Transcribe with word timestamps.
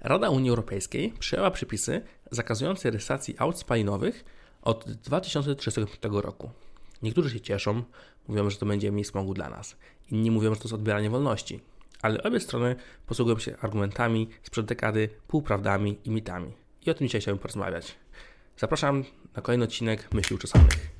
Rada 0.00 0.30
Unii 0.30 0.50
Europejskiej 0.50 1.12
przyjęła 1.18 1.50
przepisy 1.50 2.02
zakazujące 2.30 2.90
rejestracji 2.90 3.34
aut 3.38 3.58
spalinowych 3.58 4.24
od 4.62 4.90
2035 4.90 5.98
roku. 6.10 6.50
Niektórzy 7.02 7.30
się 7.30 7.40
cieszą, 7.40 7.82
mówią, 8.28 8.50
że 8.50 8.56
to 8.56 8.66
będzie 8.66 8.92
mniej 8.92 9.04
smogu 9.04 9.34
dla 9.34 9.50
nas. 9.50 9.76
Inni 10.10 10.30
mówią, 10.30 10.54
że 10.54 10.60
to 10.60 10.64
jest 10.64 10.74
odbieranie 10.74 11.10
wolności. 11.10 11.60
Ale 12.02 12.22
obie 12.22 12.40
strony 12.40 12.76
posługują 13.06 13.38
się 13.38 13.56
argumentami 13.60 14.28
sprzed 14.42 14.66
dekady, 14.66 15.08
półprawdami 15.28 15.98
i 16.04 16.10
mitami. 16.10 16.52
I 16.86 16.90
o 16.90 16.94
tym 16.94 17.06
dzisiaj 17.06 17.20
chciałbym 17.20 17.42
porozmawiać. 17.42 17.96
Zapraszam 18.56 19.04
na 19.36 19.42
kolejny 19.42 19.64
odcinek 19.64 20.14
Myśli 20.14 20.36
Uczesanych. 20.36 20.97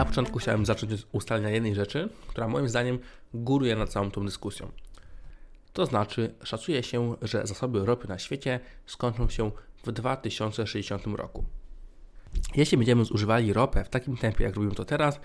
Na 0.00 0.06
początku 0.06 0.38
chciałem 0.38 0.66
zacząć 0.66 0.92
od 0.92 1.06
ustalenia 1.12 1.48
jednej 1.48 1.74
rzeczy, 1.74 2.08
która 2.28 2.48
moim 2.48 2.68
zdaniem 2.68 2.98
góruje 3.34 3.76
nad 3.76 3.90
całą 3.90 4.10
tą 4.10 4.24
dyskusją. 4.24 4.70
To 5.72 5.86
znaczy, 5.86 6.34
szacuje 6.42 6.82
się, 6.82 7.16
że 7.22 7.46
zasoby 7.46 7.86
ropy 7.86 8.08
na 8.08 8.18
świecie 8.18 8.60
skończą 8.86 9.28
się 9.28 9.50
w 9.84 9.92
2060 9.92 11.06
roku. 11.06 11.44
Jeśli 12.54 12.78
będziemy 12.78 13.04
zużywali 13.04 13.52
ropę 13.52 13.84
w 13.84 13.88
takim 13.88 14.16
tempie, 14.16 14.44
jak 14.44 14.54
robimy 14.54 14.74
to 14.74 14.84
teraz, 14.84 15.20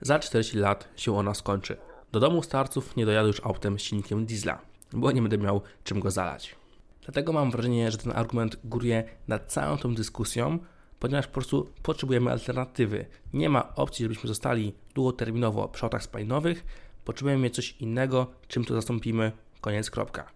za 0.00 0.18
40 0.18 0.58
lat 0.58 0.88
się 0.96 1.16
ona 1.16 1.34
skończy. 1.34 1.76
Do 2.12 2.20
domu 2.20 2.42
starców 2.42 2.96
nie 2.96 3.06
dojadę 3.06 3.26
już 3.26 3.40
autem 3.44 3.78
z 3.78 3.82
silnikiem 3.82 4.26
diesla, 4.26 4.60
bo 4.92 5.12
nie 5.12 5.22
będę 5.22 5.38
miał 5.38 5.60
czym 5.84 6.00
go 6.00 6.10
zalać. 6.10 6.56
Dlatego 7.04 7.32
mam 7.32 7.50
wrażenie, 7.50 7.90
że 7.90 7.98
ten 7.98 8.12
argument 8.12 8.56
góruje 8.64 9.04
nad 9.28 9.52
całą 9.52 9.78
tą 9.78 9.94
dyskusją, 9.94 10.58
ponieważ 11.00 11.26
po 11.26 11.32
prostu 11.32 11.70
potrzebujemy 11.82 12.30
alternatywy. 12.30 13.06
Nie 13.32 13.48
ma 13.48 13.74
opcji, 13.74 14.02
żebyśmy 14.02 14.28
zostali 14.28 14.74
długoterminowo 14.94 15.68
przy 15.68 15.84
autach 15.84 16.02
spalinowych, 16.02 16.64
potrzebujemy 17.04 17.42
mieć 17.42 17.54
coś 17.54 17.76
innego, 17.80 18.26
czym 18.48 18.64
to 18.64 18.74
zastąpimy, 18.74 19.32
koniec, 19.60 19.90
kropka. 19.90 20.30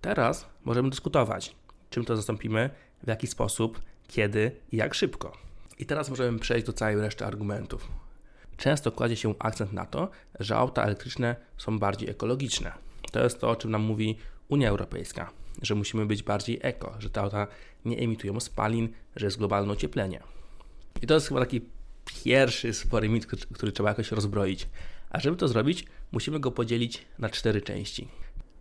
Teraz 0.00 0.46
możemy 0.64 0.90
dyskutować, 0.90 1.56
czym 1.90 2.04
to 2.04 2.16
zastąpimy, 2.16 2.70
w 3.02 3.08
jaki 3.08 3.26
sposób, 3.26 3.80
kiedy 4.08 4.50
i 4.72 4.76
jak 4.76 4.94
szybko. 4.94 5.32
I 5.78 5.86
teraz 5.86 6.10
możemy 6.10 6.38
przejść 6.38 6.66
do 6.66 6.72
całej 6.72 6.96
reszty 6.96 7.24
argumentów. 7.24 7.88
Często 8.56 8.92
kładzie 8.92 9.16
się 9.16 9.34
akcent 9.38 9.72
na 9.72 9.86
to, 9.86 10.08
że 10.40 10.56
auta 10.56 10.82
elektryczne 10.82 11.36
są 11.56 11.78
bardziej 11.78 12.10
ekologiczne. 12.10 12.72
To 13.12 13.24
jest 13.24 13.40
to, 13.40 13.50
o 13.50 13.56
czym 13.56 13.70
nam 13.70 13.82
mówi 13.82 14.18
Unia 14.48 14.68
Europejska 14.68 15.30
że 15.62 15.74
musimy 15.74 16.06
być 16.06 16.22
bardziej 16.22 16.58
eko, 16.62 16.94
że 16.98 17.10
te 17.10 17.20
auta 17.20 17.46
nie 17.84 17.98
emitują 17.98 18.40
spalin, 18.40 18.88
że 19.16 19.26
jest 19.26 19.38
globalne 19.38 19.72
ocieplenie. 19.72 20.20
I 21.02 21.06
to 21.06 21.14
jest 21.14 21.28
chyba 21.28 21.40
taki 21.40 21.60
pierwszy 22.24 22.74
spory 22.74 23.08
mit, 23.08 23.26
który 23.26 23.72
trzeba 23.72 23.88
jakoś 23.88 24.12
rozbroić. 24.12 24.68
A 25.10 25.20
żeby 25.20 25.36
to 25.36 25.48
zrobić, 25.48 25.84
musimy 26.12 26.40
go 26.40 26.50
podzielić 26.50 27.06
na 27.18 27.28
cztery 27.28 27.62
części. 27.62 28.08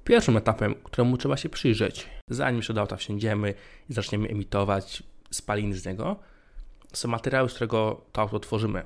Pierwszym 0.04 0.38
etapem, 0.38 0.76
któremu 0.84 1.18
trzeba 1.18 1.38
się 1.38 1.50
przyjrzeć, 1.50 2.10
zanim 2.30 2.58
jeszcze 2.58 2.74
do 2.74 2.82
auta 2.82 2.96
wsiądziemy 2.96 3.54
i 3.90 3.94
zaczniemy 3.94 4.28
emitować 4.28 5.04
spaliny 5.32 5.76
z 5.76 5.86
niego, 5.86 6.20
są 6.94 7.08
materiały, 7.08 7.50
z 7.50 7.54
którego 7.54 8.02
to 8.12 8.22
auto 8.22 8.40
tworzymy. 8.40 8.84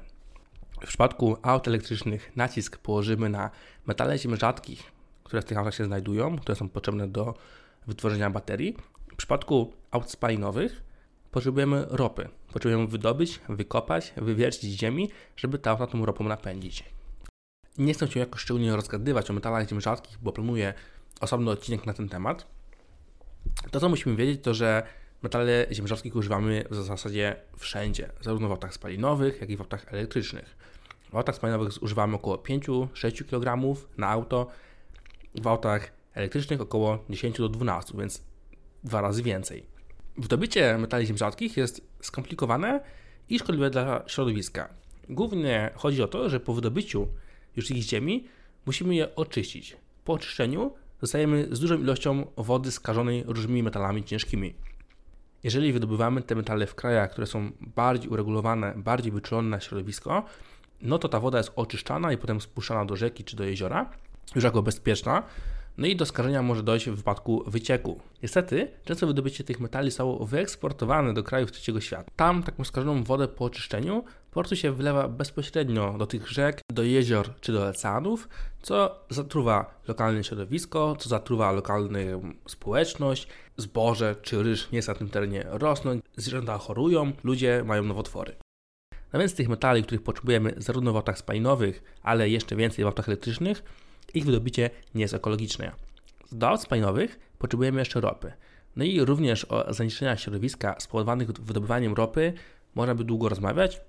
W 0.82 0.88
przypadku 0.88 1.38
aut 1.42 1.68
elektrycznych 1.68 2.32
nacisk 2.36 2.78
położymy 2.78 3.30
na 3.30 3.52
metale 3.86 4.18
ziem 4.18 4.36
rzadkich, 4.36 4.84
które 5.24 5.42
w 5.42 5.46
tych 5.46 5.58
autach 5.58 5.76
się 5.76 5.86
znajdują, 5.86 6.38
które 6.40 6.56
są 6.56 6.70
potrzebne 6.70 7.08
do 7.08 7.34
wytworzenia 7.90 8.30
baterii. 8.30 8.78
W 9.14 9.16
przypadku 9.16 9.74
aut 9.92 10.12
spalinowych 10.12 10.84
potrzebujemy 11.32 11.86
ropy. 11.90 12.30
Potrzebujemy 12.54 12.88
wydobyć, 12.88 13.40
wykopać, 13.50 14.14
wywiercić 14.18 14.72
z 14.72 14.76
ziemi, 14.76 15.10
żeby 15.36 15.60
te 15.60 15.70
auta 15.70 15.88
tą 15.88 16.06
ropą 16.06 16.24
napędzić. 16.24 16.84
Nie 17.78 17.94
chcę 17.94 18.08
się 18.08 18.20
jakoś 18.20 18.42
szczególnie 18.42 18.76
rozgadywać 18.76 19.30
o 19.30 19.34
metalach 19.34 19.70
ziem 19.70 19.82
rzadkich, 19.82 20.18
bo 20.22 20.32
planuję 20.32 20.74
osobny 21.22 21.52
odcinek 21.52 21.86
na 21.86 21.94
ten 21.94 22.10
temat. 22.10 22.48
To, 23.72 23.80
co 23.80 23.90
musimy 23.90 24.16
wiedzieć, 24.16 24.44
to 24.44 24.54
że 24.54 24.84
metale 25.22 25.68
ziem 25.72 25.88
rzadkich 25.88 26.16
używamy 26.16 26.66
w 26.70 26.76
zasadzie 26.76 27.36
wszędzie, 27.58 28.10
zarówno 28.22 28.48
w 28.48 28.52
autach 28.52 28.74
spalinowych, 28.74 29.42
jak 29.42 29.50
i 29.50 29.58
w 29.58 29.62
autach 29.62 29.94
elektrycznych. 29.94 30.58
W 31.12 31.16
autach 31.16 31.36
spalinowych 31.36 31.72
zużywamy 31.72 32.16
około 32.16 32.36
5-6 32.36 33.26
kg 33.26 33.78
na 33.98 34.10
auto, 34.10 34.48
w 35.42 35.48
autach 35.48 35.99
elektrycznych 36.14 36.62
około 36.62 37.06
10 37.10 37.38
do 37.38 37.50
12, 37.50 37.98
więc 37.98 38.24
dwa 38.84 39.02
razy 39.02 39.24
więcej. 39.24 39.66
Wydobycie 40.18 40.78
metali 40.78 41.06
ziem 41.06 41.18
rzadkich 41.18 41.58
jest 41.58 41.82
skomplikowane 42.02 42.82
i 43.30 43.40
szkodliwe 43.40 43.70
dla 43.70 44.04
środowiska. 44.08 44.70
Głównie 45.10 45.72
chodzi 45.76 46.04
o 46.04 46.08
to, 46.08 46.30
że 46.30 46.40
po 46.40 46.54
wydobyciu 46.54 47.08
już 47.56 47.72
ich 47.72 47.84
ziemi 47.84 48.28
musimy 48.66 48.96
je 48.96 49.16
oczyścić. 49.16 49.78
Po 50.06 50.14
oczyszczeniu 50.14 50.74
zostajemy 51.02 51.48
z 51.52 51.60
dużą 51.60 51.80
ilością 51.80 52.26
wody 52.38 52.72
skażonej 52.72 53.24
różnymi 53.28 53.64
metalami 53.64 54.04
ciężkimi. 54.04 54.54
Jeżeli 55.44 55.74
wydobywamy 55.74 56.22
te 56.22 56.36
metale 56.36 56.68
w 56.68 56.76
krajach, 56.76 57.12
które 57.12 57.28
są 57.28 57.52
bardziej 57.62 58.10
uregulowane, 58.10 58.74
bardziej 58.78 59.12
wyczulone 59.12 59.50
na 59.50 59.60
środowisko, 59.60 60.24
no 60.82 61.00
to 61.00 61.10
ta 61.10 61.20
woda 61.20 61.38
jest 61.38 61.52
oczyszczana 61.56 62.14
i 62.14 62.18
potem 62.18 62.42
spuszczana 62.42 62.86
do 62.86 62.96
rzeki 62.96 63.24
czy 63.24 63.36
do 63.36 63.44
jeziora, 63.44 63.90
już 64.36 64.44
jako 64.44 64.62
bezpieczna, 64.62 65.24
no 65.78 65.88
i 65.88 65.96
do 65.96 66.06
skażenia 66.06 66.42
może 66.42 66.64
dojść 66.64 66.90
w 66.90 66.96
wypadku 66.96 67.44
wycieku. 67.48 68.00
Niestety, 68.24 68.72
często 68.86 69.08
wydobycie 69.08 69.44
tych 69.44 69.60
metali 69.60 69.92
zostało 69.92 70.26
wyeksportowane 70.26 71.14
do 71.14 71.24
krajów 71.24 71.52
trzeciego 71.52 71.82
świata. 71.82 72.12
Tam 72.16 72.44
taką 72.44 72.64
skażoną 72.64 73.04
wodę 73.04 73.28
po 73.28 73.46
oczyszczeniu 73.46 74.04
po 74.30 74.34
prostu 74.34 74.56
się 74.56 74.72
wylewa 74.72 75.08
bezpośrednio 75.08 75.98
do 75.98 76.08
tych 76.08 76.28
rzek, 76.28 76.62
do 76.72 76.84
jezior 76.84 77.40
czy 77.42 77.52
do 77.52 77.68
oceanów, 77.68 78.30
co 78.62 79.06
zatruwa 79.10 79.82
lokalne 79.88 80.24
środowisko, 80.24 80.96
co 81.00 81.10
zatruwa 81.10 81.52
lokalną 81.52 82.00
społeczność, 82.48 83.28
zboże 83.58 84.16
czy 84.22 84.44
ryż 84.44 84.72
nie 84.72 84.76
jest 84.76 84.88
na 84.88 84.94
tym 84.94 85.10
terenie 85.10 85.46
rosnąć, 85.50 86.04
zwierzęta 86.18 86.58
chorują, 86.58 87.12
ludzie 87.24 87.64
mają 87.66 87.84
nowotwory. 87.84 88.36
No 89.14 89.20
więc 89.20 89.36
tych 89.36 89.50
metali, 89.50 89.84
których 89.84 90.04
potrzebujemy 90.04 90.54
zarówno 90.58 90.94
w 90.94 90.96
autach 90.96 91.18
spalinowych, 91.18 91.84
ale 92.04 92.30
jeszcze 92.30 92.56
więcej 92.56 92.86
w 92.86 92.88
autach 92.88 93.08
elektrycznych, 93.10 93.64
ich 94.16 94.26
wydobycie 94.26 94.70
nie 94.96 95.02
jest 95.02 95.14
ekologiczne. 95.14 95.72
Do 96.32 96.50
aut 96.50 96.62
spalinowych 96.62 97.20
potrzebujemy 97.38 97.80
jeszcze 97.80 98.02
ropy. 98.02 98.34
No 98.76 98.84
i 98.84 99.06
również 99.06 99.46
o 99.46 99.74
zanieczyszczeniach 99.74 100.20
środowiska 100.20 100.76
spowodowanych 100.80 101.32
wydobywaniem 101.32 101.94
ropy 101.94 102.34
można 102.76 102.96
by 102.96 103.04
długo 103.04 103.30
rozmawiać. 103.30 103.82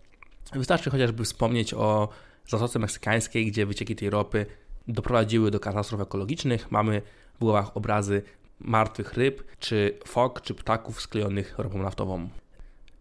Wystarczy 0.53 0.91
chociażby 0.91 1.25
wspomnieć 1.25 1.75
o 1.75 2.09
Zatoce 2.49 2.79
Meksykańskiej, 2.79 3.47
gdzie 3.47 3.67
wycieki 3.67 3.97
tej 3.97 4.11
ropy 4.11 4.47
doprowadziły 4.89 5.51
do 5.51 5.61
katastrof 5.61 6.01
ekologicznych. 6.01 6.71
Mamy 6.71 7.03
w 7.35 7.39
głowach 7.39 7.77
obrazy 7.77 8.23
martwych 8.61 9.15
ryb, 9.15 9.43
czy 9.59 9.99
fok, 10.07 10.41
czy 10.41 10.55
ptaków 10.55 11.01
sklejonych 11.01 11.59
ropą 11.59 11.83
naftową. 11.83 12.29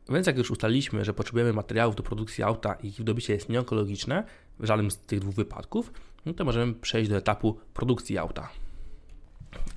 Więc 0.10 0.28
jak 0.28 0.38
już 0.38 0.52
ustaliliśmy, 0.52 1.06
że 1.06 1.14
potrzebujemy 1.14 1.54
materiałów 1.54 1.96
do 1.96 2.04
produkcji 2.04 2.44
auta 2.44 2.74
i 2.74 2.88
ich 2.88 2.96
wydobycie 2.96 3.34
jest 3.34 3.50
nieekologiczne 3.50 4.24
w 4.60 4.66
żadnym 4.66 4.92
z 4.92 4.98
tych 4.98 5.20
dwóch 5.20 5.36
wypadków, 5.36 5.92
no 6.30 6.36
to 6.36 6.46
możemy 6.46 6.74
przejść 6.74 7.10
do 7.10 7.18
etapu 7.18 7.58
produkcji 7.74 8.18
auta. 8.18 8.50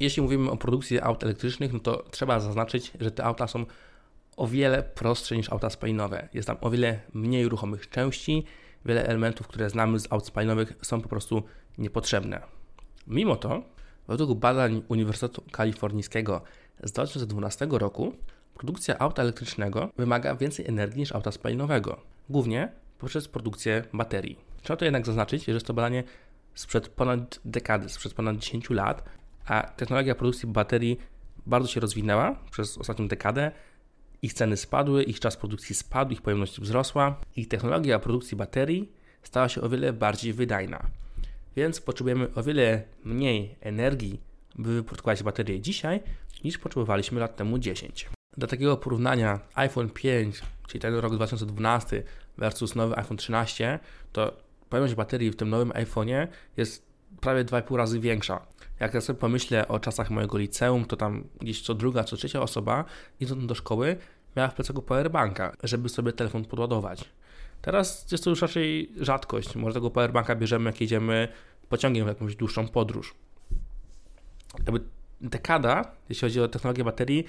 Jeśli 0.01 0.23
mówimy 0.23 0.51
o 0.51 0.57
produkcji 0.57 1.01
aut 1.01 1.25
elektrycznych, 1.25 1.73
no 1.73 1.79
to 1.79 2.05
trzeba 2.11 2.41
zaznaczyć, 2.41 2.93
że 3.01 3.11
te 3.11 3.25
auta 3.25 3.47
są 3.47 3.67
o 4.37 4.47
wiele 4.47 4.83
prostsze 4.83 5.37
niż 5.37 5.53
auta 5.53 5.71
spalinowe. 5.71 6.29
Jest 6.35 6.47
tam 6.47 6.57
o 6.61 6.71
wiele 6.71 7.01
mniej 7.15 7.49
ruchomych 7.49 7.89
części, 7.89 8.45
wiele 8.85 9.07
elementów, 9.07 9.49
które 9.49 9.71
znamy 9.71 10.01
z 10.01 10.13
aut 10.13 10.27
spalinowych 10.27 10.73
są 10.83 11.01
po 11.01 11.09
prostu 11.09 11.43
niepotrzebne. 11.79 12.41
Mimo 13.07 13.37
to, 13.37 13.63
według 14.09 14.39
badań 14.39 14.83
Uniwersytetu 14.89 15.43
Kalifornijskiego 15.53 16.43
z 16.83 16.93
2012 16.93 17.67
roku, 17.71 18.15
produkcja 18.55 18.99
auta 18.99 19.23
elektrycznego 19.23 19.91
wymaga 19.97 20.35
więcej 20.35 20.67
energii 20.69 21.01
niż 21.01 21.13
auta 21.13 21.33
spalinowego, 21.33 22.01
głównie 22.29 22.73
poprzez 22.99 23.29
produkcję 23.29 23.85
baterii. 23.93 24.39
Trzeba 24.63 24.77
to 24.77 24.85
jednak 24.85 25.07
zaznaczyć, 25.07 25.45
że 25.45 25.53
jest 25.53 25.67
to 25.67 25.75
badanie 25.75 26.05
sprzed 26.55 26.89
ponad 26.89 27.41
dekady, 27.45 27.89
sprzed 27.89 28.15
ponad 28.15 28.37
10 28.37 28.71
lat, 28.71 29.03
a 29.47 29.63
technologia 29.63 30.15
produkcji 30.15 30.49
baterii 30.49 30.99
bardzo 31.47 31.69
się 31.69 31.81
rozwinęła 31.81 32.37
przez 32.51 32.79
ostatnią 32.79 33.09
dekadę. 33.09 33.53
Ich 34.23 34.35
ceny 34.35 34.57
spadły, 34.57 35.03
ich 35.03 35.21
czas 35.21 35.37
produkcji 35.37 35.75
spadł, 35.75 36.13
ich 36.13 36.23
pojemność 36.23 36.61
wzrosła. 36.61 37.21
Ich 37.37 37.49
technologia 37.49 37.99
produkcji 37.99 38.37
baterii 38.37 38.93
stała 39.23 39.49
się 39.49 39.61
o 39.61 39.69
wiele 39.69 39.93
bardziej 39.93 40.33
wydajna. 40.33 40.87
Więc 41.57 41.81
potrzebujemy 41.81 42.35
o 42.35 42.43
wiele 42.43 42.83
mniej 43.05 43.57
energii, 43.61 44.21
by 44.55 44.75
wyprodukować 44.75 45.23
baterie 45.23 45.61
dzisiaj, 45.61 46.01
niż 46.45 46.59
potrzebowaliśmy 46.59 47.21
lat 47.21 47.37
temu 47.37 47.59
10. 47.59 48.09
Do 48.37 48.47
takiego 48.47 48.77
porównania 48.77 49.41
iPhone 49.55 49.91
5, 49.91 50.43
czyli 50.69 50.81
ten 50.81 50.95
rok 50.95 51.15
2012 51.15 52.03
versus 52.39 52.75
nowy 52.75 52.97
iPhone 52.97 53.17
13, 53.17 53.79
to 54.13 54.37
pojemność 54.73 54.95
baterii 54.95 55.31
w 55.31 55.37
tym 55.37 55.51
nowym 55.51 55.71
iPhone'ie 55.71 56.29
jest 56.57 56.87
prawie 57.21 57.45
2,5 57.45 57.77
razy 57.77 58.01
większa. 58.01 58.47
Jak 58.81 58.95
ja 58.95 59.01
sobie 59.01 59.19
pomyślę 59.19 59.69
o 59.69 59.79
czasach 59.79 60.11
mojego 60.11 60.39
liceum, 60.39 60.85
to 60.85 60.97
tam 60.97 61.25
gdzieś 61.41 61.63
co 61.63 61.75
druga, 61.75 62.05
co 62.05 62.17
trzecia 62.17 62.41
osoba 62.41 62.85
idąc 63.21 63.47
do 63.47 63.55
szkoły 63.55 63.97
miała 64.37 64.49
w 64.49 64.55
plecaku 64.55 64.83
powerbanka, 64.83 65.57
żeby 65.63 65.89
sobie 65.89 66.13
telefon 66.13 66.45
podładować. 66.45 67.05
Teraz 67.63 68.13
jest 68.13 68.25
to 68.25 68.31
już 68.31 68.43
raczej 68.43 68.93
rzadkość. 69.01 69.57
Może 69.57 69.75
tego 69.75 69.91
powerbanka 69.91 70.35
bierzemy, 70.35 70.71
jak 70.71 70.81
jedziemy 70.81 71.29
pociągiem 71.69 72.05
w 72.05 72.09
jakąś 72.09 72.37
dłuższą 72.37 72.69
podróż. 72.69 73.15
Jakby 74.59 74.81
dekada, 75.21 75.85
jeśli 76.09 76.29
chodzi 76.29 76.41
o 76.41 76.49
technologię 76.49 76.85
baterii, 76.85 77.25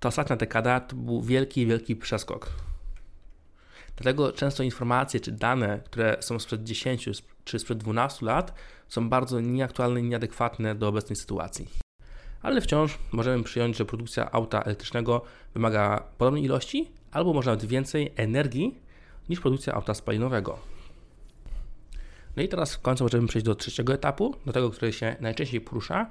ta 0.00 0.08
ostatnia 0.08 0.36
dekada 0.36 0.80
to 0.80 0.96
był 0.96 1.22
wielki, 1.22 1.66
wielki 1.66 1.96
przeskok. 1.96 2.50
Dlatego 3.96 4.32
często 4.32 4.62
informacje 4.62 5.20
czy 5.20 5.32
dane, 5.32 5.80
które 5.84 6.16
są 6.20 6.38
sprzed 6.38 6.64
10 6.64 7.08
czy 7.44 7.58
sprzed 7.58 7.78
12 7.78 8.26
lat, 8.26 8.54
są 8.88 9.08
bardzo 9.08 9.40
nieaktualne 9.40 10.00
i 10.00 10.04
nieadekwatne 10.04 10.74
do 10.74 10.88
obecnej 10.88 11.16
sytuacji. 11.16 11.68
Ale 12.42 12.60
wciąż 12.60 12.98
możemy 13.12 13.44
przyjąć, 13.44 13.76
że 13.76 13.84
produkcja 13.84 14.32
auta 14.32 14.62
elektrycznego 14.62 15.22
wymaga 15.54 16.02
podobnej 16.18 16.44
ilości 16.44 16.90
albo 17.12 17.32
może 17.32 17.50
nawet 17.50 17.64
więcej 17.64 18.12
energii 18.16 18.74
niż 19.28 19.40
produkcja 19.40 19.74
auta 19.74 19.94
spalinowego. 19.94 20.58
No 22.36 22.42
i 22.42 22.48
teraz 22.48 22.74
w 22.74 22.80
końcu 22.80 23.04
możemy 23.04 23.28
przejść 23.28 23.44
do 23.44 23.54
trzeciego 23.54 23.94
etapu, 23.94 24.34
do 24.46 24.52
tego, 24.52 24.70
który 24.70 24.92
się 24.92 25.16
najczęściej 25.20 25.60
porusza, 25.60 26.06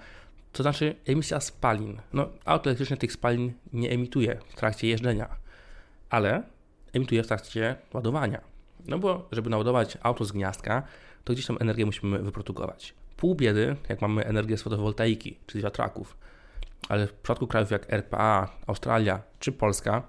to 0.52 0.64
znaczy 0.64 0.96
emisja 1.06 1.40
spalin. 1.40 2.02
No, 2.14 2.30
auto 2.46 2.70
elektryczne 2.70 2.98
tych 2.98 3.14
spalin 3.14 3.54
nie 3.74 3.92
emituje 3.92 4.40
w 4.50 4.56
trakcie 4.56 4.88
jeżdżenia, 4.88 5.30
ale 6.10 6.44
emituje 6.96 7.24
w 7.24 7.28
trakcie 7.28 7.76
ładowania. 7.94 8.42
No 8.88 9.00
bo 9.00 9.28
żeby 9.32 9.50
naładować 9.50 9.98
auto 10.04 10.26
z 10.26 10.32
gniazdka, 10.32 10.84
to 11.24 11.34
gdzieś 11.34 11.46
tam 11.46 11.58
energię 11.60 11.86
musimy 11.86 12.20
wyprodukować. 12.20 12.94
Pół 13.18 13.36
biedy, 13.36 13.76
jak 13.90 14.02
mamy 14.02 14.26
energię 14.26 14.58
z 14.58 14.62
fotowoltaiki 14.62 15.38
czy 15.48 15.60
z 15.60 15.64
wiatraków, 15.64 16.18
ale 16.90 17.08
w 17.08 17.14
przypadku 17.14 17.48
krajów 17.48 17.72
jak 17.72 17.94
RPA, 17.94 18.50
Australia 18.68 19.22
czy 19.40 19.52
Polska, 19.52 20.04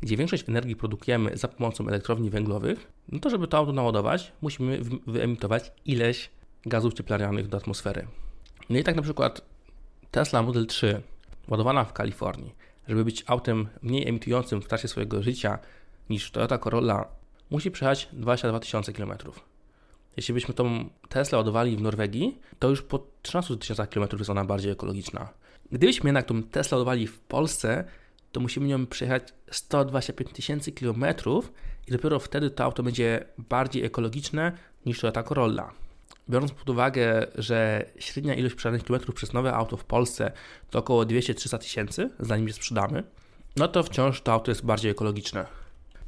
gdzie 0.00 0.16
większość 0.16 0.48
energii 0.48 0.76
produkujemy 0.76 1.36
za 1.36 1.48
pomocą 1.48 1.88
elektrowni 1.88 2.30
węglowych, 2.30 2.92
no 3.08 3.18
to 3.18 3.30
żeby 3.30 3.48
to 3.48 3.58
auto 3.58 3.72
naładować, 3.72 4.32
musimy 4.42 4.80
wyemitować 5.06 5.72
ileś 5.84 6.30
gazów 6.66 6.94
cieplarnianych 6.94 7.48
do 7.48 7.56
atmosfery. 7.56 8.06
No 8.70 8.78
i 8.78 8.84
tak 8.84 8.96
na 8.96 9.02
przykład 9.02 9.42
Tesla 10.10 10.42
Model 10.42 10.66
3 10.66 11.02
ładowana 11.48 11.84
w 11.84 11.92
Kalifornii, 11.92 12.54
żeby 12.88 13.04
być 13.04 13.24
autem 13.26 13.68
mniej 13.82 14.08
emitującym 14.08 14.62
w 14.62 14.68
trakcie 14.68 14.88
swojego 14.88 15.22
życia 15.22 15.58
niż 16.10 16.30
Toyota 16.30 16.58
Corolla, 16.58 17.08
musi 17.50 17.70
przejechać 17.70 18.08
22 18.12 18.60
tysiące 18.60 18.92
km. 18.92 19.12
Jeśli 20.16 20.34
byśmy 20.34 20.54
tą 20.54 20.90
Tesla 21.08 21.38
ładowali 21.38 21.76
w 21.76 21.80
Norwegii, 21.80 22.38
to 22.58 22.68
już 22.68 22.82
po 22.82 23.06
13 23.22 23.56
tysiącach 23.56 23.88
km 23.88 24.08
jest 24.18 24.30
ona 24.30 24.44
bardziej 24.44 24.72
ekologiczna. 24.72 25.28
Gdybyśmy 25.72 26.08
jednak 26.08 26.26
tą 26.26 26.42
Tesla 26.42 26.78
ładowali 26.78 27.06
w 27.06 27.20
Polsce, 27.20 27.84
to 28.32 28.40
musimy 28.40 28.66
nią 28.66 28.86
przejechać 28.86 29.22
125 29.50 30.30
tysięcy 30.30 30.72
km 30.72 31.04
i 31.88 31.92
dopiero 31.92 32.18
wtedy 32.18 32.50
to 32.50 32.64
auto 32.64 32.82
będzie 32.82 33.24
bardziej 33.38 33.84
ekologiczne 33.84 34.52
niż 34.86 35.00
Toyota 35.00 35.22
Corolla. 35.22 35.72
Biorąc 36.30 36.52
pod 36.52 36.70
uwagę, 36.70 37.26
że 37.34 37.84
średnia 37.98 38.34
ilość 38.34 38.54
przejechanych 38.54 38.86
kilometrów 38.86 39.14
przez 39.14 39.32
nowe 39.32 39.54
auto 39.54 39.76
w 39.76 39.84
Polsce 39.84 40.32
to 40.70 40.78
około 40.78 41.02
200-300 41.02 41.58
tysięcy, 41.58 42.10
zanim 42.20 42.48
je 42.48 42.52
sprzedamy, 42.52 43.02
no 43.56 43.68
to 43.68 43.82
wciąż 43.82 44.20
to 44.20 44.32
auto 44.32 44.50
jest 44.50 44.64
bardziej 44.64 44.90
ekologiczne. 44.90 45.61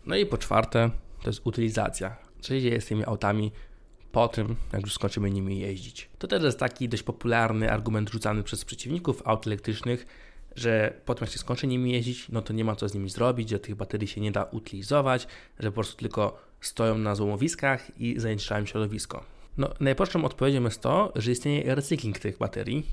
No 0.07 0.17
i 0.17 0.27
po 0.27 0.39
czwarte, 0.39 0.91
to 1.23 1.31
jest 1.31 1.41
utylizacja. 1.45 2.17
Co 2.41 2.49
się 2.49 2.61
dzieje 2.61 2.81
z 2.81 2.87
tymi 2.87 3.05
autami 3.05 3.53
po 4.13 4.29
tym, 4.29 4.57
jak 4.73 4.83
już 4.83 4.95
skończymy 4.95 5.31
nimi 5.31 5.59
jeździć. 5.59 6.09
To 6.19 6.29
też 6.29 6.43
jest 6.43 6.59
taki 6.59 6.89
dość 6.89 7.03
popularny 7.03 7.73
argument 7.73 8.11
rzucany 8.11 8.43
przez 8.43 8.65
przeciwników 8.65 9.23
aut 9.25 9.47
elektrycznych, 9.47 10.07
że 10.57 11.01
po 11.05 11.15
tym 11.15 11.25
jak 11.25 11.33
się 11.33 11.39
skończy 11.39 11.67
nimi 11.67 11.93
jeździć, 11.93 12.29
no 12.29 12.43
to 12.43 12.53
nie 12.53 12.65
ma 12.65 12.77
co 12.77 12.89
z 12.89 12.95
nimi 12.95 13.11
zrobić, 13.11 13.49
że 13.49 13.59
tych 13.59 13.75
baterii 13.75 14.09
się 14.09 14.21
nie 14.21 14.33
da 14.33 14.45
utylizować, 14.45 15.27
że 15.61 15.69
po 15.69 15.75
prostu 15.75 15.97
tylko 15.97 16.39
stoją 16.61 16.99
na 16.99 17.15
złomowiskach 17.15 18.01
i 18.01 18.21
zanieczyszczają 18.21 18.67
środowisko. 18.67 19.25
No, 19.59 19.71
najprostszą 19.81 20.25
odpowiedzią 20.25 20.65
jest 20.65 20.81
to, 20.81 21.13
że 21.17 21.33
istnieje 21.33 21.75
recykling 21.75 22.19
tych 22.19 22.39
baterii, 22.39 22.87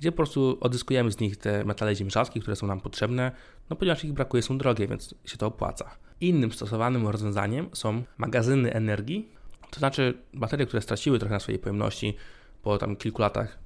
gdzie 0.00 0.12
po 0.12 0.16
prostu 0.16 0.58
odzyskujemy 0.60 1.12
z 1.12 1.20
nich 1.20 1.36
te 1.36 1.64
metale 1.64 1.96
ziemszarskie, 1.96 2.40
które 2.40 2.56
są 2.56 2.66
nam 2.66 2.80
potrzebne, 2.80 3.32
no 3.70 3.76
ponieważ 3.76 4.04
ich 4.04 4.12
brakuje, 4.12 4.42
są 4.42 4.58
drogie, 4.58 4.88
więc 4.88 5.14
się 5.24 5.36
to 5.36 5.46
opłaca. 5.46 5.96
Innym 6.20 6.52
stosowanym 6.52 7.08
rozwiązaniem 7.08 7.68
są 7.72 8.02
magazyny 8.18 8.72
energii, 8.72 9.28
to 9.70 9.78
znaczy 9.78 10.18
baterie, 10.34 10.66
które 10.66 10.82
straciły 10.82 11.18
trochę 11.18 11.34
na 11.34 11.40
swojej 11.40 11.58
pojemności 11.58 12.16
po 12.62 12.78
tam 12.78 12.96
kilku 12.96 13.22
latach 13.22 13.58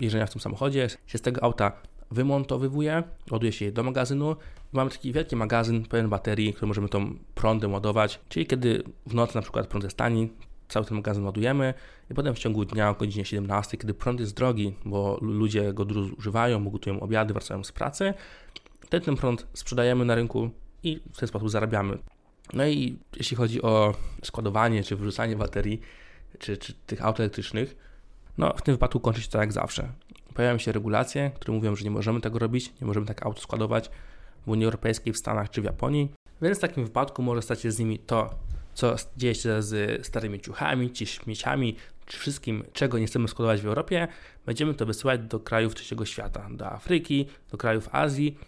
jeżdżenia 0.00 0.26
w 0.26 0.30
tym 0.30 0.40
samochodzie, 0.40 0.88
się 1.06 1.18
z 1.18 1.22
tego 1.22 1.42
auta 1.42 1.72
wymontowywuje, 2.10 3.02
ładuje 3.30 3.52
się 3.52 3.64
je 3.64 3.72
do 3.72 3.82
magazynu. 3.82 4.36
Mamy 4.72 4.90
taki 4.90 5.12
wielki 5.12 5.36
magazyn 5.36 5.84
pełen 5.84 6.08
baterii, 6.08 6.54
który 6.54 6.66
możemy 6.66 6.88
tą 6.88 7.14
prądem 7.34 7.72
ładować, 7.72 8.20
czyli 8.28 8.46
kiedy 8.46 8.82
w 9.06 9.14
nocy 9.14 9.34
na 9.34 9.42
przykład 9.42 9.66
prąd 9.66 9.84
jest 9.84 9.96
tani, 9.96 10.32
cały 10.68 10.86
ten 10.86 10.96
magazyn 10.96 11.24
ładujemy 11.24 11.74
i 12.10 12.14
potem 12.14 12.34
w 12.34 12.38
ciągu 12.38 12.64
dnia 12.64 12.90
o 12.90 12.94
godzinie 12.94 13.24
17, 13.24 13.76
kiedy 13.76 13.94
prąd 13.94 14.20
jest 14.20 14.34
drogi, 14.34 14.74
bo 14.84 15.18
ludzie 15.20 15.72
go 15.72 15.84
dużo 15.84 16.14
używają, 16.14 16.70
gotują 16.70 17.00
obiady, 17.00 17.34
wracają 17.34 17.64
z 17.64 17.72
pracy, 17.72 18.14
wtedy 18.80 19.06
ten 19.06 19.16
prąd 19.16 19.46
sprzedajemy 19.54 20.04
na 20.04 20.14
rynku 20.14 20.50
i 20.82 21.00
w 21.12 21.18
ten 21.18 21.28
sposób 21.28 21.50
zarabiamy. 21.50 21.98
No 22.52 22.66
i 22.66 22.98
jeśli 23.16 23.36
chodzi 23.36 23.62
o 23.62 23.94
składowanie 24.24 24.84
czy 24.84 24.96
wyrzucanie 24.96 25.36
baterii, 25.36 25.80
czy, 26.38 26.56
czy 26.56 26.74
tych 26.86 27.04
aut 27.04 27.20
elektrycznych, 27.20 27.76
no 28.38 28.54
w 28.56 28.62
tym 28.62 28.74
wypadku 28.74 29.00
kończy 29.00 29.22
się 29.22 29.28
to 29.28 29.38
jak 29.38 29.52
zawsze. 29.52 29.92
Pojawiają 30.34 30.58
się 30.58 30.72
regulacje, 30.72 31.30
które 31.34 31.54
mówią, 31.54 31.76
że 31.76 31.84
nie 31.84 31.90
możemy 31.90 32.20
tego 32.20 32.38
robić, 32.38 32.72
nie 32.80 32.86
możemy 32.86 33.06
tak 33.06 33.26
aut 33.26 33.40
składować 33.40 33.90
w 34.46 34.48
Unii 34.48 34.64
Europejskiej, 34.64 35.12
w 35.12 35.18
Stanach 35.18 35.50
czy 35.50 35.60
w 35.60 35.64
Japonii. 35.64 36.12
Więc 36.42 36.58
w 36.58 36.60
takim 36.60 36.84
wypadku 36.84 37.22
może 37.22 37.42
stać 37.42 37.60
się 37.60 37.70
z 37.70 37.78
nimi 37.78 37.98
to, 37.98 38.30
co 38.74 38.96
dzieje 39.16 39.34
się 39.34 39.62
z 39.62 40.06
starymi 40.06 40.40
ciuchami, 40.40 40.90
czy 40.90 41.06
śmieciami, 41.06 41.76
czy 42.06 42.18
wszystkim, 42.18 42.64
czego 42.72 42.98
nie 42.98 43.06
chcemy 43.06 43.28
składować 43.28 43.60
w 43.60 43.66
Europie, 43.66 44.08
będziemy 44.46 44.74
to 44.74 44.86
wysyłać 44.86 45.20
do 45.20 45.40
krajów 45.40 45.74
trzeciego 45.74 46.04
świata, 46.04 46.48
do 46.50 46.66
Afryki, 46.66 47.26
do 47.50 47.58
krajów 47.58 47.88
Azji. 47.92 48.38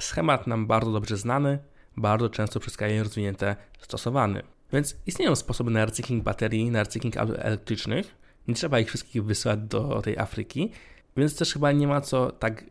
Schemat 0.00 0.46
nam 0.46 0.66
bardzo 0.66 0.92
dobrze 0.92 1.16
znany, 1.16 1.58
bardzo 1.96 2.28
często 2.28 2.60
przez 2.60 2.76
kraje 2.76 3.02
rozwinięte 3.02 3.56
stosowany. 3.78 4.42
Więc 4.72 4.96
istnieją 5.06 5.36
sposoby 5.36 5.70
na 5.70 5.84
recykling 5.84 6.24
baterii, 6.24 6.70
na 6.70 6.82
recykling 6.82 7.16
elektrycznych. 7.16 8.16
Nie 8.48 8.54
trzeba 8.54 8.80
ich 8.80 8.88
wszystkich 8.88 9.24
wysyłać 9.24 9.60
do 9.60 10.02
tej 10.02 10.18
Afryki, 10.18 10.70
więc 11.16 11.36
też 11.36 11.52
chyba 11.52 11.72
nie 11.72 11.86
ma 11.86 12.00
co 12.00 12.30
tak 12.30 12.64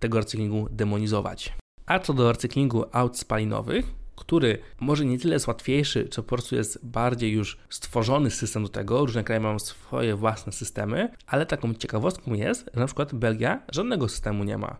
tego 0.00 0.18
recyklingu 0.18 0.68
demonizować. 0.70 1.52
A 1.86 1.98
co 1.98 2.14
do 2.14 2.32
recyklingu 2.32 2.84
aut 2.92 3.18
spalinowych, 3.18 3.86
który 4.16 4.58
może 4.80 5.04
nie 5.04 5.18
tyle 5.18 5.34
jest 5.34 5.46
łatwiejszy, 5.46 6.08
co 6.08 6.22
po 6.22 6.28
prostu 6.28 6.56
jest 6.56 6.86
bardziej 6.86 7.32
już 7.32 7.58
stworzony 7.70 8.30
system 8.30 8.62
do 8.62 8.68
tego. 8.68 9.00
Różne 9.00 9.24
kraje 9.24 9.40
mają 9.40 9.58
swoje 9.58 10.16
własne 10.16 10.52
systemy, 10.52 11.08
ale 11.26 11.46
taką 11.46 11.74
ciekawostką 11.74 12.34
jest, 12.34 12.70
że 12.74 12.80
na 12.80 12.86
przykład 12.86 13.14
Belgia 13.14 13.62
żadnego 13.72 14.08
systemu 14.08 14.44
nie 14.44 14.58
ma. 14.58 14.76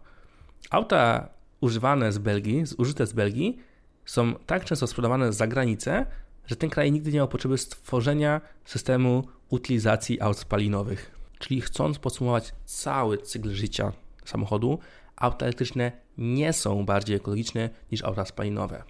Auta 0.71 1.29
używane 1.61 2.13
z 2.13 2.19
Belgii, 2.19 2.67
zużyte 2.67 3.07
z 3.07 3.13
Belgii, 3.13 3.59
są 4.05 4.35
tak 4.35 4.65
często 4.65 4.87
sprzedawane 4.87 5.33
za 5.33 5.47
granicę, 5.47 6.07
że 6.47 6.57
ten 6.57 6.71
kraj 6.71 6.93
nigdy 6.93 7.13
nie 7.13 7.17
miał 7.17 7.29
potrzeby 7.29 7.59
stworzenia 7.59 8.41
systemu 8.65 9.29
utylizacji 9.49 10.21
aut 10.21 10.39
spalinowych. 10.39 11.11
Czyli 11.39 11.61
chcąc 11.61 11.99
podsumować 11.99 12.55
cały 12.65 13.19
cykl 13.19 13.51
życia 13.51 13.93
samochodu, 14.25 14.79
auta 15.17 15.47
elektryczne 15.47 15.93
nie 16.19 16.53
są 16.53 16.85
bardziej 16.85 17.17
ekologiczne 17.17 17.71
niż 17.93 18.05
auta 18.05 18.25
spalinowe. 18.25 18.83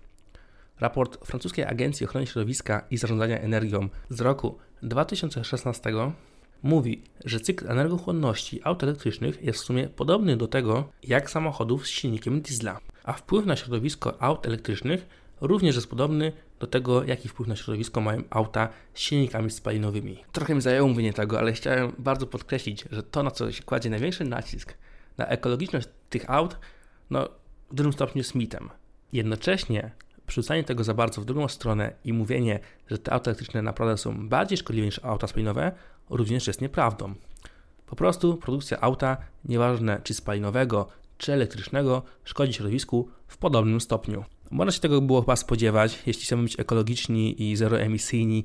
Raport 0.80 1.26
francuskiej 1.26 1.64
Agencji 1.64 2.06
Ochrony 2.06 2.26
Środowiska 2.26 2.84
i 2.90 2.96
Zarządzania 2.96 3.40
Energią 3.40 3.88
z 4.10 4.20
roku 4.20 4.58
2016 4.82 5.92
mówi, 6.62 7.02
że 7.24 7.40
cykl 7.40 7.70
energochłonności 7.70 8.60
aut 8.64 8.82
elektrycznych 8.82 9.42
jest 9.42 9.60
w 9.60 9.64
sumie 9.64 9.88
podobny 9.88 10.36
do 10.36 10.48
tego 10.48 10.88
jak 11.02 11.30
samochodów 11.30 11.86
z 11.86 11.90
silnikiem 11.90 12.40
diesla, 12.40 12.80
a 13.04 13.12
wpływ 13.12 13.46
na 13.46 13.56
środowisko 13.56 14.22
aut 14.22 14.46
elektrycznych 14.46 15.06
również 15.40 15.74
jest 15.74 15.90
podobny 15.90 16.32
do 16.60 16.66
tego, 16.66 17.04
jaki 17.04 17.28
wpływ 17.28 17.48
na 17.48 17.56
środowisko 17.56 18.00
mają 18.00 18.22
auta 18.30 18.68
z 18.94 19.00
silnikami 19.00 19.50
spalinowymi. 19.50 20.24
Trochę 20.32 20.54
mi 20.54 20.60
zajęło 20.60 20.88
mówienie 20.88 21.12
tego, 21.12 21.38
ale 21.38 21.52
chciałem 21.52 21.92
bardzo 21.98 22.26
podkreślić, 22.26 22.84
że 22.90 23.02
to, 23.02 23.22
na 23.22 23.30
co 23.30 23.52
się 23.52 23.62
kładzie 23.62 23.90
największy 23.90 24.24
nacisk, 24.24 24.74
na 25.18 25.26
ekologiczność 25.26 25.88
tych 26.10 26.30
aut, 26.30 26.56
no 27.10 27.28
w 27.70 27.74
dużym 27.74 27.92
stopniu 27.92 28.18
jest 28.20 28.34
mitem. 28.34 28.70
Jednocześnie 29.12 29.90
przerzucanie 30.26 30.64
tego 30.64 30.84
za 30.84 30.94
bardzo 30.94 31.20
w 31.20 31.24
drugą 31.24 31.48
stronę 31.48 31.92
i 32.04 32.12
mówienie, 32.12 32.60
że 32.90 32.98
te 32.98 33.12
auta 33.12 33.30
elektryczne 33.30 33.62
naprawdę 33.62 33.98
są 33.98 34.28
bardziej 34.28 34.58
szkodliwe 34.58 34.86
niż 34.86 35.04
auta 35.04 35.26
spalinowe, 35.26 35.72
również 36.10 36.46
jest 36.46 36.60
nieprawdą. 36.60 37.14
Po 37.86 37.96
prostu 37.96 38.36
produkcja 38.36 38.80
auta, 38.80 39.16
nieważne 39.44 40.00
czy 40.04 40.14
spalinowego, 40.14 40.88
czy 41.22 41.32
elektrycznego, 41.32 42.02
szkodzi 42.24 42.52
środowisku 42.52 43.08
w 43.28 43.36
podobnym 43.38 43.80
stopniu. 43.80 44.24
Można 44.50 44.72
się 44.72 44.80
tego 44.80 45.00
było 45.00 45.20
chyba 45.20 45.36
spodziewać, 45.36 45.98
jeśli 46.06 46.22
chcemy 46.24 46.42
być 46.42 46.60
ekologiczni 46.60 47.42
i 47.42 47.56
zeroemisyjni 47.56 48.44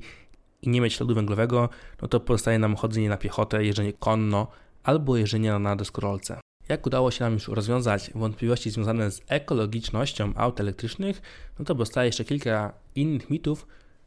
i 0.62 0.68
nie 0.68 0.80
mieć 0.80 0.92
śladu 0.92 1.14
węglowego, 1.14 1.68
no 2.02 2.08
to 2.08 2.20
pozostaje 2.20 2.58
nam 2.58 2.76
chodzenie 2.76 3.08
na 3.08 3.16
piechotę, 3.16 3.64
jeżdżenie 3.64 3.92
konno 3.92 4.46
albo 4.82 5.16
jeżdżenie 5.16 5.58
na 5.58 5.76
deskorolce. 5.76 6.40
Jak 6.68 6.86
udało 6.86 7.10
się 7.10 7.24
nam 7.24 7.32
już 7.32 7.48
rozwiązać 7.48 8.10
wątpliwości 8.14 8.70
związane 8.70 9.10
z 9.10 9.22
ekologicznością 9.28 10.32
aut 10.36 10.60
elektrycznych, 10.60 11.22
no 11.58 11.64
to 11.64 11.74
powstaje 11.74 12.08
jeszcze 12.08 12.24
kilka 12.24 12.72
innych 12.94 13.30
mitów, 13.30 13.66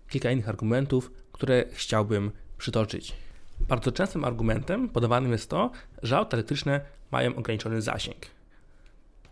kilka 0.09 0.31
innych 0.31 0.49
argumentów, 0.49 1.11
które 1.31 1.65
chciałbym 1.71 2.31
przytoczyć. 2.57 3.13
Bardzo 3.59 3.91
częstym 3.91 4.25
argumentem 4.25 4.89
podawanym 4.89 5.31
jest 5.31 5.49
to, 5.49 5.71
że 6.03 6.17
auta 6.17 6.37
elektryczne 6.37 6.81
mają 7.11 7.35
ograniczony 7.35 7.81
zasięg. 7.81 8.40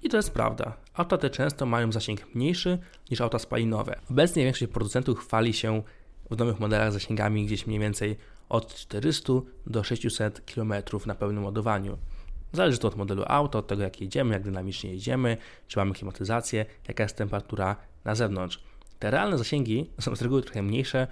I 0.03 0.09
to 0.09 0.17
jest 0.17 0.31
prawda. 0.31 0.73
Auta 0.93 1.17
te 1.17 1.29
często 1.29 1.65
mają 1.65 1.91
zasięg 1.91 2.35
mniejszy 2.35 2.77
niż 3.11 3.21
auta 3.21 3.39
spalinowe. 3.39 3.99
Obecnie 4.11 4.43
większość 4.43 4.71
producentów 4.71 5.19
chwali 5.19 5.53
się 5.53 5.83
w 6.31 6.37
nowych 6.37 6.59
modelach 6.59 6.91
zasięgami 6.91 7.45
gdzieś 7.45 7.67
mniej 7.67 7.79
więcej 7.79 8.17
od 8.49 8.75
400 8.75 9.33
do 9.67 9.83
600 9.83 10.41
km 10.55 10.73
na 11.05 11.15
pełnym 11.15 11.45
ładowaniu. 11.45 11.97
Zależy 12.53 12.77
to 12.77 12.87
od 12.87 12.95
modelu 12.95 13.23
auta, 13.27 13.59
od 13.59 13.67
tego 13.67 13.83
jak 13.83 14.01
jedziemy, 14.01 14.33
jak 14.33 14.43
dynamicznie 14.43 14.91
jedziemy, 14.91 15.37
czy 15.67 15.79
mamy 15.79 15.93
klimatyzację, 15.93 16.65
jaka 16.87 17.03
jest 17.03 17.15
temperatura 17.15 17.75
na 18.05 18.15
zewnątrz. 18.15 18.63
Te 18.99 19.11
realne 19.11 19.37
zasięgi 19.37 19.89
są 19.99 20.15
z 20.15 20.21
reguły 20.21 20.41
trochę 20.41 20.61
mniejsze, 20.61 21.07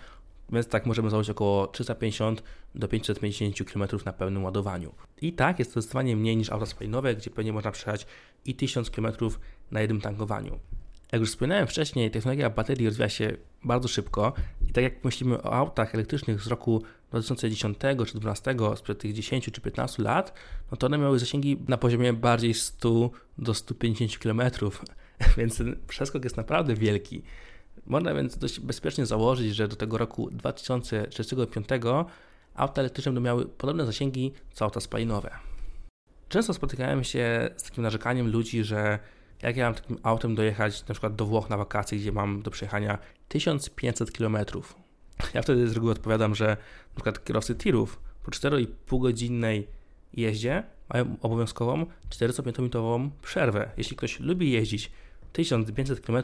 więc 0.49 0.67
tak 0.67 0.85
możemy 0.85 1.09
założyć 1.09 1.29
około 1.29 1.67
350 1.67 2.43
do 2.75 2.87
550 2.87 3.71
km 3.71 3.87
na 4.05 4.13
pełnym 4.13 4.43
ładowaniu. 4.43 4.93
I 5.21 5.33
tak 5.33 5.59
jest 5.59 5.73
to 5.73 5.81
zdecydowanie 5.81 6.15
mniej 6.15 6.37
niż 6.37 6.51
auta 6.51 6.65
spalinowe, 6.65 7.15
gdzie 7.15 7.29
pewnie 7.29 7.53
można 7.53 7.71
przejechać 7.71 8.07
i 8.45 8.55
1000 8.55 8.89
km 8.89 9.07
na 9.71 9.81
jednym 9.81 10.01
tankowaniu. 10.01 10.59
Jak 11.11 11.21
już 11.21 11.29
wspomniałem 11.29 11.67
wcześniej, 11.67 12.11
technologia 12.11 12.49
baterii 12.49 12.85
rozwija 12.85 13.09
się 13.09 13.37
bardzo 13.63 13.87
szybko 13.87 14.33
i 14.69 14.73
tak 14.73 14.83
jak 14.83 15.03
myślimy 15.03 15.43
o 15.43 15.53
autach 15.53 15.95
elektrycznych 15.95 16.41
z 16.41 16.47
roku 16.47 16.83
2010 17.09 17.77
czy 17.77 18.19
2012, 18.19 18.55
sprzed 18.75 18.99
tych 18.99 19.13
10 19.13 19.49
czy 19.51 19.61
15 19.61 20.03
lat, 20.03 20.33
no 20.71 20.77
to 20.77 20.87
one 20.87 20.97
miały 20.97 21.19
zasięgi 21.19 21.57
na 21.67 21.77
poziomie 21.77 22.13
bardziej 22.13 22.53
100 22.53 23.09
do 23.37 23.53
150 23.53 24.17
km, 24.17 24.41
więc 25.37 25.57
ten 25.57 25.75
przeskok 25.87 26.23
jest 26.23 26.37
naprawdę 26.37 26.75
wielki. 26.75 27.23
Można 27.87 28.13
więc 28.13 28.37
dość 28.37 28.59
bezpiecznie 28.59 29.05
założyć, 29.05 29.55
że 29.55 29.67
do 29.67 29.75
tego 29.75 29.97
roku 29.97 30.29
2035 30.31 31.67
auta 32.55 32.81
elektryczne 32.81 33.11
będą 33.11 33.25
miały 33.25 33.45
podobne 33.45 33.85
zasięgi 33.85 34.33
co 34.53 34.65
auta 34.65 34.79
spalinowe. 34.79 35.31
Często 36.29 36.53
spotykałem 36.53 37.03
się 37.03 37.49
z 37.57 37.63
takim 37.63 37.83
narzekaniem 37.83 38.31
ludzi, 38.31 38.63
że 38.63 38.99
jak 39.41 39.57
ja 39.57 39.65
mam 39.65 39.73
takim 39.73 39.97
autem 40.03 40.35
dojechać 40.35 40.87
na 40.87 40.93
przykład 40.93 41.15
do 41.15 41.25
Włoch 41.25 41.49
na 41.49 41.57
wakacje, 41.57 41.97
gdzie 41.97 42.11
mam 42.11 42.41
do 42.41 42.51
przejechania 42.51 42.97
1500 43.27 44.11
km. 44.11 44.37
Ja 45.33 45.41
wtedy 45.41 45.67
z 45.67 45.73
reguły 45.73 45.91
odpowiadam, 45.91 46.35
że 46.35 46.45
na 46.45 46.95
przykład 46.95 47.25
kierowcy 47.25 47.55
tirów 47.55 47.99
po 48.23 48.31
4,5 48.31 49.01
godzinnej 49.01 49.67
jeździe 50.13 50.63
mają 50.93 51.15
obowiązkową 51.21 51.85
45-minutową 52.09 53.09
przerwę. 53.21 53.71
Jeśli 53.77 53.97
ktoś 53.97 54.19
lubi 54.19 54.51
jeździć 54.51 54.91
1500 55.33 56.01
km 56.01 56.23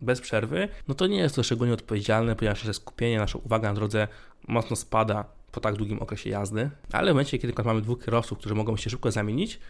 bez 0.00 0.20
przerwy, 0.20 0.68
no 0.88 0.94
to 0.94 1.06
nie 1.06 1.18
jest 1.18 1.36
to 1.36 1.42
szczególnie 1.42 1.74
odpowiedzialne, 1.74 2.36
ponieważ 2.36 2.60
nasze 2.60 2.74
skupienie, 2.74 3.18
nasza 3.18 3.38
uwaga 3.38 3.68
na 3.68 3.74
drodze 3.74 4.08
mocno 4.48 4.76
spada 4.76 5.24
po 5.52 5.60
tak 5.60 5.76
długim 5.76 5.98
okresie 5.98 6.30
jazdy. 6.30 6.70
Ale 6.92 7.10
w 7.10 7.14
momencie, 7.14 7.38
kiedy 7.38 7.62
mamy 7.64 7.80
dwóch 7.80 8.04
kierowców, 8.04 8.38
którzy 8.38 8.54
mogą 8.54 8.76
się 8.76 8.90
szybko 8.90 9.10
zamienić, 9.10 9.60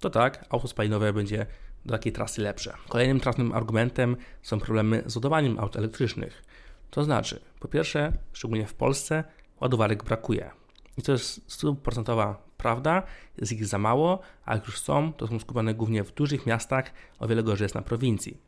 to 0.00 0.10
tak, 0.10 0.44
auto 0.50 0.68
spalinowe 0.68 1.12
będzie 1.12 1.46
do 1.86 1.92
takiej 1.92 2.12
trasy 2.12 2.42
lepsze. 2.42 2.74
Kolejnym 2.88 3.20
trafnym 3.20 3.52
argumentem 3.52 4.16
są 4.42 4.60
problemy 4.60 5.02
z 5.06 5.16
ładowaniem 5.16 5.58
aut 5.58 5.76
elektrycznych. 5.76 6.42
To 6.90 7.04
znaczy, 7.04 7.40
po 7.60 7.68
pierwsze, 7.68 8.12
szczególnie 8.32 8.66
w 8.66 8.74
Polsce, 8.74 9.24
ładowarek 9.60 10.04
brakuje. 10.04 10.50
I 10.98 11.02
to 11.02 11.12
jest 11.12 11.52
stuprocentowa 11.52 12.42
prawda, 12.56 13.02
jest 13.38 13.52
ich 13.52 13.66
za 13.66 13.78
mało, 13.78 14.20
a 14.44 14.54
jak 14.54 14.66
już 14.66 14.80
są, 14.80 15.12
to 15.12 15.26
są 15.26 15.38
skupione 15.38 15.74
głównie 15.74 16.04
w 16.04 16.14
dużych 16.14 16.46
miastach, 16.46 16.92
o 17.18 17.28
wiele 17.28 17.42
gorzej 17.42 17.64
jest 17.64 17.74
na 17.74 17.82
prowincji. 17.82 18.38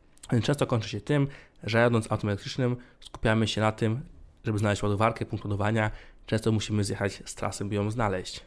Często 0.43 0.67
kończy 0.67 0.89
się 0.89 1.01
tym, 1.01 1.27
że 1.63 1.77
jadąc 1.77 2.11
autem 2.11 2.29
elektrycznym 2.29 2.77
skupiamy 2.99 3.47
się 3.47 3.61
na 3.61 3.71
tym, 3.71 4.01
żeby 4.43 4.59
znaleźć 4.59 4.83
ładowarkę, 4.83 5.25
punkt 5.25 5.45
ładowania. 5.45 5.91
Często 6.25 6.51
musimy 6.51 6.83
zjechać 6.83 7.23
z 7.25 7.35
trasy, 7.35 7.65
by 7.65 7.75
ją 7.75 7.91
znaleźć. 7.91 8.41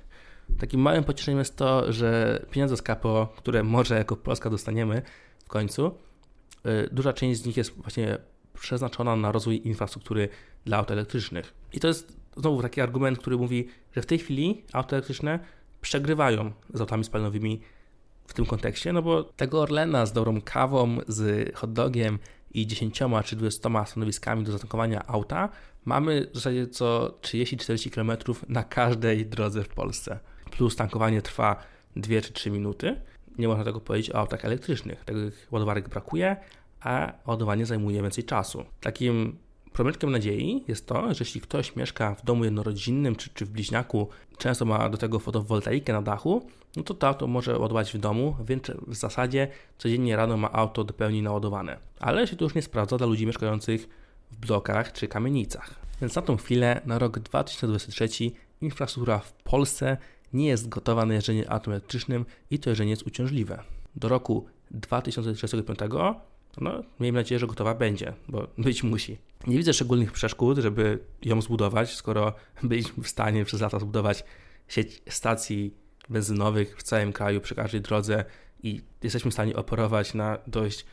Takim 0.59 0.81
małym 0.81 1.05
pocieszeniem 1.05 1.39
jest 1.39 1.57
to, 1.57 1.93
że 1.93 2.41
pieniądze 2.51 2.77
z 2.77 2.83
KPO, 2.83 3.33
które 3.37 3.63
może 3.63 3.95
jako 3.99 4.17
Polska 4.17 4.51
dostaniemy 4.51 5.03
w 5.45 5.49
końcu, 5.49 5.95
y, 6.67 6.89
duża 6.93 7.13
część 7.13 7.41
z 7.41 7.47
nich 7.47 7.57
jest 7.57 7.75
właśnie 7.83 8.19
przeznaczona 8.55 9.17
na 9.17 9.33
rozwój 9.33 9.67
infrastruktury 9.69 10.29
dla 10.65 10.79
aut 10.79 10.91
elektrycznych. 10.91 11.55
I 11.73 11.81
to 11.81 11.89
jest 11.89 12.17
znowu 12.37 12.63
taki 12.63 12.81
argument, 12.81 13.19
który 13.19 13.37
mówi, 13.37 13.69
że 13.93 14.03
w 14.03 14.07
tej 14.07 14.19
chwili 14.19 14.65
auta 14.73 14.97
elektryczne 14.97 15.39
przegrywają 15.81 16.53
z 16.75 16.81
autami 16.81 17.05
spalinowymi 17.05 17.61
w 18.31 18.35
tym 18.35 18.47
kontekście, 18.47 18.93
no 18.93 19.03
bo 19.03 19.23
tego 19.25 19.61
Orlena 19.61 20.07
z 20.07 20.13
dobrą 20.13 20.41
kawą, 20.41 20.99
z 21.09 21.53
hotdogiem 21.57 22.19
i 22.55 22.67
10 22.67 23.03
czy 23.25 23.37
20 23.37 23.85
stanowiskami 23.85 24.45
do 24.45 24.53
zatankowania 24.53 25.07
auta 25.07 25.49
mamy 25.85 26.27
w 26.33 26.35
zasadzie 26.35 26.67
co 26.67 27.19
30-40 27.23 27.91
km 27.91 28.13
na 28.49 28.65
każdej 28.65 29.27
drodze 29.27 29.65
w 29.65 29.69
Polsce. 29.69 30.19
Plus 30.51 30.77
tankowanie 30.77 31.23
trwa 31.23 31.57
2 31.97 32.21
czy 32.21 32.33
3 32.33 32.51
minuty. 32.51 33.01
Nie 33.39 33.49
można 33.49 33.65
tego 33.65 33.81
powiedzieć 33.81 34.11
o 34.11 34.19
autach 34.19 34.45
elektrycznych. 34.45 35.05
Takich 35.05 35.47
ładowarek 35.51 35.89
brakuje, 35.89 36.37
a 36.81 37.13
ładowanie 37.27 37.67
zajmuje 37.67 38.03
więcej 38.03 38.25
czasu. 38.25 38.65
Takim 38.81 39.39
promyczkiem 39.73 40.11
nadziei 40.11 40.65
jest 40.69 40.87
to, 40.87 41.15
że 41.15 41.21
jeśli 41.21 41.41
ktoś 41.41 41.77
mieszka 41.77 42.15
w 42.15 42.25
domu 42.25 42.45
jednorodzinnym 42.45 43.17
czy, 43.17 43.31
czy 43.35 43.47
w 43.47 43.51
bliźniaku, 43.51 44.09
często 44.39 44.65
ma 44.65 44.89
do 44.89 44.99
tego 44.99 45.19
fotowoltaikę 45.19 45.93
na 45.93 46.03
dachu, 46.03 46.47
no 46.77 46.83
to 46.83 46.95
to 46.95 47.09
auto 47.09 47.27
może 47.27 47.59
ładować 47.59 47.93
w 47.93 47.99
domu, 47.99 48.37
więc 48.45 48.71
w 48.87 48.95
zasadzie 48.95 49.49
codziennie 49.79 50.17
rano 50.17 50.37
ma 50.37 50.53
auto 50.53 50.85
do 50.85 50.95
pełni 50.95 51.23
naładowane. 51.23 51.77
Ale 52.01 52.27
się 52.27 52.37
to 52.37 52.45
już 52.45 52.55
nie 52.55 52.63
sprawdza 52.63 52.99
dla 52.99 53.07
ludzi 53.07 53.27
mieszkających 53.27 53.89
w 54.31 54.37
blokach 54.37 54.93
czy 54.93 55.09
kamienicach. 55.09 55.75
Więc 56.01 56.15
na 56.15 56.23
tą 56.23 56.37
chwilę, 56.37 56.81
na 56.87 56.99
rok 56.99 57.19
2023, 57.19 58.09
infrastruktura 58.61 59.19
w 59.19 59.33
Polsce 59.33 59.97
nie 60.33 60.47
jest 60.47 60.69
gotowa 60.69 61.07
na 61.07 61.15
jeżdżenie 61.15 61.51
autem 61.51 61.73
elektrycznym 61.73 62.25
i 62.51 62.59
to 62.59 62.71
jeżdżenie 62.71 62.91
jest 62.91 63.07
uciążliwe. 63.07 63.63
Do 63.97 64.09
roku 64.09 64.47
2035 64.71 65.79
no, 66.61 66.83
miejmy 67.01 67.19
nadzieję, 67.19 67.39
że 67.39 67.47
gotowa 67.47 67.75
będzie, 67.75 68.13
bo 68.29 68.47
być 68.59 68.83
musi. 68.83 69.19
Nie 69.47 69.57
widzę 69.57 69.73
szczególnych 69.73 70.13
przeszkód, 70.13 70.59
żeby 70.59 70.99
ją 71.23 71.43
zbudować, 71.43 71.95
skoro 71.95 72.33
byliśmy 72.63 73.03
w 73.03 73.09
stanie 73.09 73.45
przez 73.45 73.61
lata 73.61 73.79
zbudować 73.79 74.25
sieć 74.69 75.03
stacji 75.09 75.75
benzynowych 76.09 76.77
w 76.79 76.83
całym 76.83 77.13
kraju, 77.13 77.41
przy 77.41 77.55
każdej 77.55 77.81
drodze 77.81 78.25
i 78.63 78.81
jesteśmy 79.03 79.31
w 79.31 79.35
stanie 79.35 79.57
operować 79.57 80.15
na 80.15 80.39
dość 80.47 80.85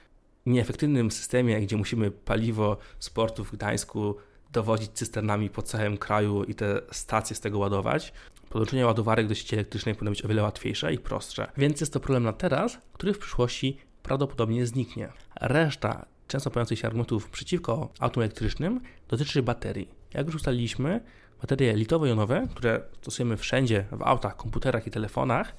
nieefektywnym 0.45 1.11
systemie, 1.11 1.61
gdzie 1.61 1.77
musimy 1.77 2.11
paliwo 2.11 2.77
z 2.99 3.09
portu 3.09 3.45
w 3.45 3.51
Gdańsku 3.51 4.15
dowozić 4.51 4.91
cysternami 4.91 5.49
po 5.49 5.61
całym 5.61 5.97
kraju 5.97 6.43
i 6.43 6.55
te 6.55 6.81
stacje 6.91 7.35
z 7.35 7.39
tego 7.39 7.59
ładować. 7.59 8.13
Podłączenie 8.49 8.85
ładowarek 8.85 9.27
do 9.27 9.35
sieci 9.35 9.55
elektrycznej 9.55 9.95
powinno 9.95 10.11
być 10.11 10.25
o 10.25 10.27
wiele 10.27 10.43
łatwiejsze 10.43 10.93
i 10.93 10.99
prostsze. 10.99 11.51
Więc 11.57 11.79
jest 11.79 11.93
to 11.93 11.99
problem 11.99 12.23
na 12.23 12.33
teraz, 12.33 12.77
który 12.93 13.13
w 13.13 13.19
przyszłości 13.19 13.77
prawdopodobnie 14.07 14.65
zniknie. 14.65 15.09
Reszta 15.41 16.05
często 16.27 16.49
pojawiających 16.49 16.79
się 16.79 16.87
argumentów 16.87 17.29
przeciwko 17.29 17.89
autom 17.99 18.23
elektrycznym 18.23 18.81
dotyczy 19.07 19.43
baterii. 19.43 19.89
Jak 20.13 20.25
już 20.25 20.35
ustaliliśmy, 20.35 21.01
baterie 21.41 21.73
litowo-jonowe, 21.73 22.47
które 22.47 22.81
stosujemy 23.01 23.37
wszędzie 23.37 23.85
w 23.91 24.01
autach, 24.01 24.35
komputerach 24.35 24.87
i 24.87 24.91
telefonach, 24.91 25.55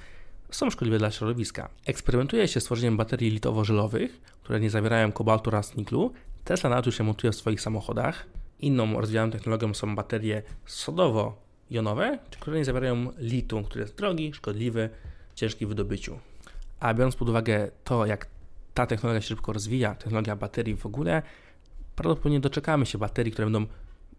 są 0.50 0.70
szkodliwe 0.70 0.98
dla 0.98 1.10
środowiska. 1.10 1.68
Eksperymentuje 1.86 2.48
się 2.48 2.60
z 2.60 2.64
tworzeniem 2.64 2.96
baterii 2.96 3.30
litowo-żelowych, 3.30 4.20
które 4.42 4.60
nie 4.60 4.70
zawierają 4.70 5.12
kobaltu 5.12 5.50
oraz 5.50 5.76
niklu. 5.76 6.12
Tesla 6.44 6.70
nawet 6.70 6.86
już 6.86 6.96
się 6.98 7.04
montuje 7.04 7.32
w 7.32 7.36
swoich 7.36 7.60
samochodach. 7.60 8.26
Inną 8.60 9.00
rozwijaną 9.00 9.32
technologią 9.32 9.74
są 9.74 9.96
baterie 9.96 10.42
sodowo-jonowe, 10.66 12.18
które 12.40 12.58
nie 12.58 12.64
zawierają 12.64 13.12
litu, 13.18 13.62
który 13.62 13.80
jest 13.80 13.96
drogi, 13.96 14.34
szkodliwy, 14.34 14.90
ciężki 15.34 15.66
w 15.66 15.68
wydobyciu. 15.68 16.18
A 16.80 16.94
biorąc 16.94 17.16
pod 17.16 17.28
uwagę 17.28 17.70
to, 17.84 18.06
jak 18.06 18.26
ta 18.78 18.86
technologia 18.86 19.20
się 19.20 19.28
szybko 19.28 19.52
rozwija, 19.52 19.94
technologia 19.94 20.36
baterii 20.36 20.76
w 20.76 20.86
ogóle, 20.86 21.22
prawdopodobnie 21.96 22.40
doczekamy 22.40 22.86
się 22.86 22.98
baterii, 22.98 23.32
które 23.32 23.46
będą 23.46 23.66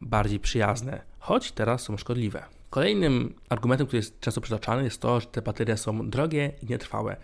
bardziej 0.02 0.40
przyjazne, 0.40 1.02
choć 1.20 1.52
teraz 1.52 1.82
są 1.82 1.98
szkodliwe. 1.98 2.44
Kolejnym 2.70 3.34
argumentem, 3.50 3.88
który 3.88 3.98
jest 3.98 4.20
często 4.20 4.42
przytaczany, 4.42 4.84
jest 4.84 5.02
to, 5.02 5.20
że 5.20 5.28
te 5.28 5.42
baterie 5.42 5.78
są 5.78 6.10
drogie 6.10 6.52
i 6.64 6.66
nietrwałe. 6.66 7.16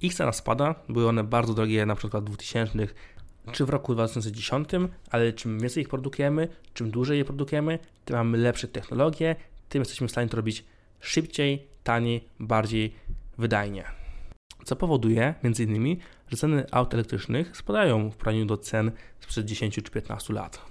Ich 0.00 0.14
cena 0.14 0.32
spada, 0.32 0.74
były 0.88 1.08
one 1.08 1.24
bardzo 1.24 1.54
drogie 1.54 1.86
na 1.86 1.94
przykład 1.94 2.24
w 2.24 2.26
2000 2.26 2.78
czy 3.52 3.66
w 3.66 3.68
roku 3.68 3.94
2010, 3.94 4.68
ale 5.10 5.32
czym 5.32 5.60
więcej 5.60 5.82
ich 5.82 5.88
produkujemy, 5.88 6.48
czym 6.74 6.90
dłużej 6.90 7.18
je 7.18 7.24
produkujemy, 7.24 7.78
tym 8.04 8.16
mamy 8.16 8.38
lepsze 8.38 8.68
technologie, 8.68 9.36
tym 9.68 9.80
jesteśmy 9.80 10.08
w 10.08 10.10
stanie 10.10 10.28
to 10.28 10.36
robić 10.36 10.64
szybciej, 11.00 11.66
taniej, 11.84 12.24
bardziej 12.40 12.94
wydajnie 13.38 14.01
co 14.64 14.76
powoduje 14.76 15.34
m.in., 15.42 15.96
że 16.28 16.36
ceny 16.36 16.66
aut 16.70 16.94
elektrycznych 16.94 17.56
spadają 17.56 18.10
w 18.10 18.16
porównaniu 18.16 18.46
do 18.46 18.56
cen 18.56 18.92
sprzed 19.20 19.46
10 19.46 19.74
czy 19.74 19.90
15 19.90 20.32
lat. 20.32 20.62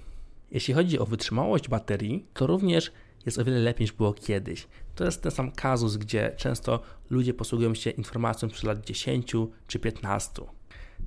Jeśli 0.50 0.74
chodzi 0.74 0.98
o 0.98 1.06
wytrzymałość 1.06 1.68
baterii, 1.68 2.26
to 2.34 2.46
również 2.46 2.92
jest 3.26 3.38
o 3.38 3.44
wiele 3.44 3.58
lepiej 3.58 3.84
niż 3.84 3.92
było 3.92 4.12
kiedyś. 4.12 4.68
To 4.94 5.04
jest 5.04 5.22
ten 5.22 5.32
sam 5.32 5.52
kazus, 5.52 5.96
gdzie 5.96 6.32
często 6.36 6.80
ludzie 7.10 7.34
posługują 7.34 7.74
się 7.74 7.90
informacją 7.90 8.48
sprzed 8.48 8.64
lat 8.64 8.84
10 8.84 9.32
czy 9.66 9.78
15. 9.78 10.42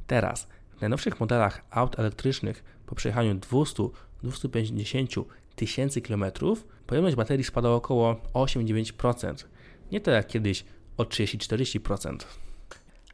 Teraz 0.08 0.48
w 0.78 0.82
najnowszych 0.82 1.20
modelach 1.20 1.66
aut 1.72 2.00
elektrycznych 2.00 2.64
po 2.86 2.96
przejechaniu 2.96 3.36
200 3.36 3.84
250 4.24 5.12
tysięcy 5.56 6.02
kilometrów 6.02 6.68
pojemność 6.88 7.16
baterii 7.16 7.44
spada 7.44 7.70
o 7.70 7.76
około 7.76 8.16
8-9%. 8.34 9.46
Nie 9.92 10.02
to 10.02 10.12
jak 10.12 10.28
kiedyś 10.28 10.66
o 10.98 11.04
30-40%. 11.04 12.45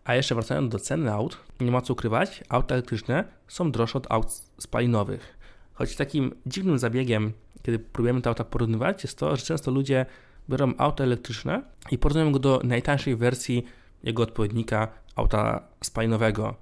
A 0.03 0.15
jeszcze 0.15 0.35
wracając 0.35 0.71
do 0.71 0.79
ceny 0.79 1.13
aut, 1.13 1.37
nie 1.59 1.71
ma 1.71 1.81
co 1.81 1.93
ukrywać, 1.93 2.43
auta 2.49 2.75
elektryczne 2.75 3.23
są 3.47 3.71
droższe 3.71 3.97
od 3.97 4.11
aut 4.11 4.31
spalinowych. 4.59 5.37
Choć 5.73 5.95
takim 5.95 6.35
dziwnym 6.45 6.79
zabiegiem, 6.79 7.33
kiedy 7.61 7.79
próbujemy 7.79 8.21
te 8.21 8.29
auta 8.29 8.43
porównywać, 8.43 9.03
jest 9.03 9.17
to, 9.17 9.35
że 9.35 9.45
często 9.45 9.71
ludzie 9.71 10.05
biorą 10.49 10.73
auto 10.77 11.03
elektryczne 11.03 11.63
i 11.91 11.97
porównują 11.97 12.31
go 12.31 12.39
do 12.39 12.61
najtańszej 12.63 13.15
wersji 13.15 13.65
jego 14.03 14.23
odpowiednika 14.23 14.87
auta 15.15 15.63
spalinowego. 15.83 16.55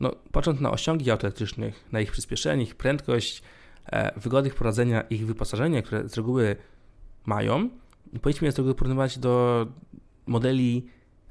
No, 0.00 0.10
patrząc 0.32 0.60
na 0.60 0.70
osiągi 0.70 1.10
aut 1.10 1.24
elektrycznych, 1.24 1.84
na 1.92 2.00
ich 2.00 2.12
przyspieszenie, 2.12 2.62
ich 2.62 2.74
prędkość, 2.74 3.42
e, 3.86 4.20
wygody 4.20 4.48
ich 4.48 4.54
prowadzenia, 4.54 5.00
ich 5.00 5.26
wyposażenie, 5.26 5.82
które 5.82 6.08
z 6.08 6.16
reguły 6.16 6.56
mają, 7.26 7.70
powinniśmy 8.22 8.46
je 8.46 8.52
z 8.52 8.56
reguły 8.56 8.74
porównywać 8.74 9.18
do 9.18 9.66
modeli 10.26 10.86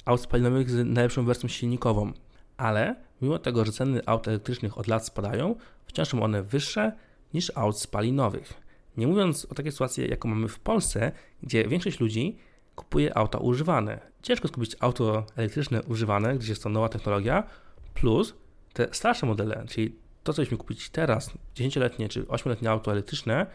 aut 0.05 0.21
spalinowych 0.21 0.69
z 0.69 0.85
najlepszą 0.85 1.25
wersją 1.25 1.49
silnikową. 1.49 2.13
Ale 2.57 2.95
mimo 3.21 3.39
tego, 3.39 3.65
że 3.65 3.71
ceny 3.71 4.01
aut 4.05 4.27
elektrycznych 4.27 4.77
od 4.77 4.87
lat 4.87 5.05
spadają, 5.05 5.55
wciąż 5.85 6.07
są 6.07 6.23
one 6.23 6.43
wyższe 6.43 6.91
niż 7.33 7.51
aut 7.55 7.79
spalinowych. 7.79 8.53
Nie 8.97 9.07
mówiąc 9.07 9.45
o 9.45 9.55
takiej 9.55 9.71
sytuacji, 9.71 10.09
jaką 10.09 10.29
mamy 10.29 10.47
w 10.47 10.59
Polsce, 10.59 11.11
gdzie 11.43 11.67
większość 11.67 11.99
ludzi 11.99 12.37
kupuje 12.75 13.17
auta 13.17 13.37
używane. 13.37 13.99
Ciężko 14.21 14.47
skupić 14.47 14.75
auto 14.79 15.25
elektryczne 15.35 15.83
używane, 15.83 16.37
gdzie 16.37 16.51
jest 16.51 16.63
to 16.63 16.69
nowa 16.69 16.89
technologia, 16.89 17.43
plus 17.93 18.33
te 18.73 18.87
starsze 18.91 19.25
modele, 19.25 19.65
czyli 19.69 19.95
to, 20.23 20.33
co 20.33 20.41
byśmy 20.41 20.57
kupić 20.57 20.89
teraz, 20.89 21.31
10-letnie 21.55 22.09
czy 22.09 22.23
8-letnie 22.23 22.69
auto 22.69 22.91
elektryczne, 22.91 23.45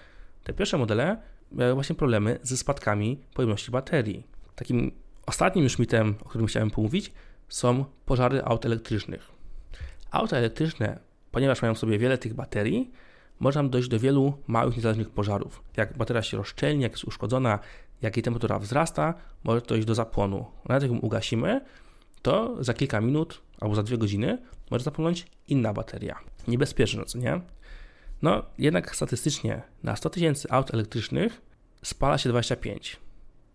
te 0.44 0.52
pierwsze 0.52 0.78
modele 0.78 1.16
miały 1.52 1.74
właśnie 1.74 1.96
problemy 1.96 2.38
ze 2.42 2.56
spadkami 2.56 3.20
pojemności 3.34 3.70
baterii. 3.70 4.26
Takim 4.54 4.92
ostatnim 5.26 5.64
już 5.64 5.78
mitem, 5.78 6.14
o 6.24 6.28
którym 6.28 6.46
chciałem 6.46 6.70
pomówić, 6.70 7.12
są 7.48 7.84
pożary 8.06 8.44
aut 8.44 8.66
elektrycznych. 8.66 9.30
Auta 10.10 10.36
elektryczne, 10.36 10.98
ponieważ 11.30 11.62
mają 11.62 11.74
w 11.74 11.78
sobie 11.78 11.98
wiele 11.98 12.18
tych 12.18 12.34
baterii, 12.34 12.90
może 13.40 13.68
dojść 13.68 13.88
do 13.88 13.98
wielu 13.98 14.38
małych, 14.46 14.76
niezależnych 14.76 15.10
pożarów. 15.10 15.62
Jak 15.76 15.96
bateria 15.96 16.22
się 16.22 16.36
rozszczelni, 16.36 16.82
jak 16.82 16.92
jest 16.92 17.04
uszkodzona, 17.04 17.58
jak 18.02 18.16
jej 18.16 18.22
temperatura 18.22 18.58
wzrasta, 18.58 19.14
może 19.44 19.60
dojść 19.60 19.86
do 19.86 19.94
zapłonu. 19.94 20.46
Nawet 20.68 20.82
jak 20.82 20.92
ją 20.92 20.98
ugasimy, 20.98 21.60
to 22.22 22.64
za 22.64 22.74
kilka 22.74 23.00
minut 23.00 23.42
albo 23.60 23.74
za 23.74 23.82
dwie 23.82 23.98
godziny 23.98 24.38
może 24.70 24.84
zapłonąć 24.84 25.26
inna 25.48 25.72
bateria. 25.72 26.18
Niebezpieczne, 26.48 27.04
co 27.04 27.18
nie? 27.18 27.40
No, 28.22 28.42
jednak 28.58 28.96
statystycznie 28.96 29.62
na 29.82 29.96
100 29.96 30.10
tysięcy 30.10 30.50
aut 30.50 30.74
elektrycznych 30.74 31.42
spala 31.82 32.18
się 32.18 32.28
25. 32.28 32.96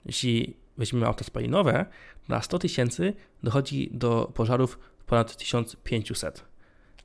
Jeśli 0.06 0.58
weźmiemy 0.78 1.06
auta 1.06 1.24
spalinowe, 1.24 1.86
na 2.30 2.42
100 2.42 2.60
tysięcy 2.60 3.14
dochodzi 3.44 3.90
do 3.94 4.32
pożarów 4.34 4.80
ponad 5.06 5.38
1500. 5.38 6.46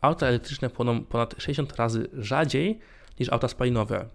Auta 0.01 0.27
elektryczne 0.27 0.71
płoną 0.71 1.05
ponad 1.05 1.35
60 1.39 1.77
razy 1.77 2.09
rzadziej 2.13 2.79
niż 3.21 3.33
auta 3.33 3.49
spalinowe. 3.49 4.09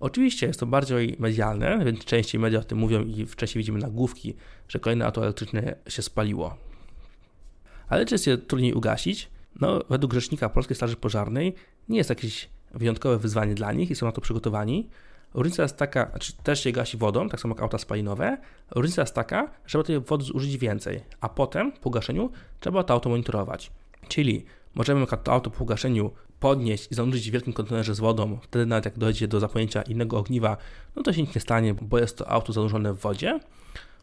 Oczywiście 0.00 0.46
jest 0.46 0.60
to 0.60 0.66
bardziej 0.66 1.16
medialne, 1.18 1.84
więc 1.84 2.04
częściej 2.04 2.40
media 2.40 2.58
o 2.58 2.64
tym 2.64 2.78
mówią 2.78 3.04
i 3.04 3.26
wcześniej 3.26 3.60
widzimy 3.60 3.78
nagłówki, 3.78 4.34
że 4.68 4.78
kolejne 4.78 5.06
auto 5.06 5.22
elektryczne 5.22 5.76
się 5.88 6.02
spaliło. 6.02 6.56
Ale 7.88 8.06
czy 8.06 8.14
jest 8.14 8.26
je 8.26 8.38
trudniej 8.38 8.74
ugasić? 8.74 9.30
No, 9.60 9.80
według 9.90 10.12
rzecznika 10.12 10.48
Polskiej 10.48 10.76
Straży 10.76 10.96
Pożarnej 10.96 11.54
nie 11.88 11.98
jest 11.98 12.10
jakieś 12.10 12.48
wyjątkowe 12.74 13.18
wyzwanie 13.18 13.54
dla 13.54 13.72
nich 13.72 13.90
i 13.90 13.94
są 13.94 14.06
na 14.06 14.12
to 14.12 14.20
przygotowani. 14.20 14.88
Różnica 15.34 15.62
jest 15.62 15.76
taka, 15.76 16.10
znaczy 16.10 16.32
też 16.42 16.62
się 16.62 16.72
gasi 16.72 16.96
wodą, 16.96 17.28
tak 17.28 17.40
samo 17.40 17.54
jak 17.54 17.62
auta 17.62 17.78
spalinowe. 17.78 18.38
Różnica 18.70 19.02
jest 19.02 19.14
taka, 19.14 19.42
że 19.46 19.50
trzeba 19.66 19.84
tej 19.84 20.00
wody 20.00 20.24
zużyć 20.24 20.58
więcej, 20.58 21.00
a 21.20 21.28
potem 21.28 21.72
po 21.72 21.90
gaszeniu 21.90 22.30
trzeba 22.60 22.84
to 22.84 22.94
auto 22.94 23.10
monitorować. 23.10 23.70
Czyli 24.08 24.44
możemy 24.74 25.06
to 25.06 25.32
auto 25.32 25.50
po 25.50 25.64
gaszeniu 25.64 26.10
podnieść 26.40 26.92
i 26.92 26.94
zanurzyć 26.94 27.30
w 27.30 27.32
wielkim 27.32 27.52
kontenerze 27.52 27.94
z 27.94 28.00
wodą, 28.00 28.38
wtedy 28.42 28.66
nawet 28.66 28.84
jak 28.84 28.98
dojdzie 28.98 29.28
do 29.28 29.40
zapłonięcia 29.40 29.82
innego 29.82 30.18
ogniwa, 30.18 30.56
no 30.96 31.02
to 31.02 31.12
się 31.12 31.22
nic 31.22 31.34
nie 31.34 31.40
stanie, 31.40 31.74
bo 31.74 31.98
jest 31.98 32.18
to 32.18 32.28
auto 32.28 32.52
zanurzone 32.52 32.94
w 32.94 32.98
wodzie. 32.98 33.40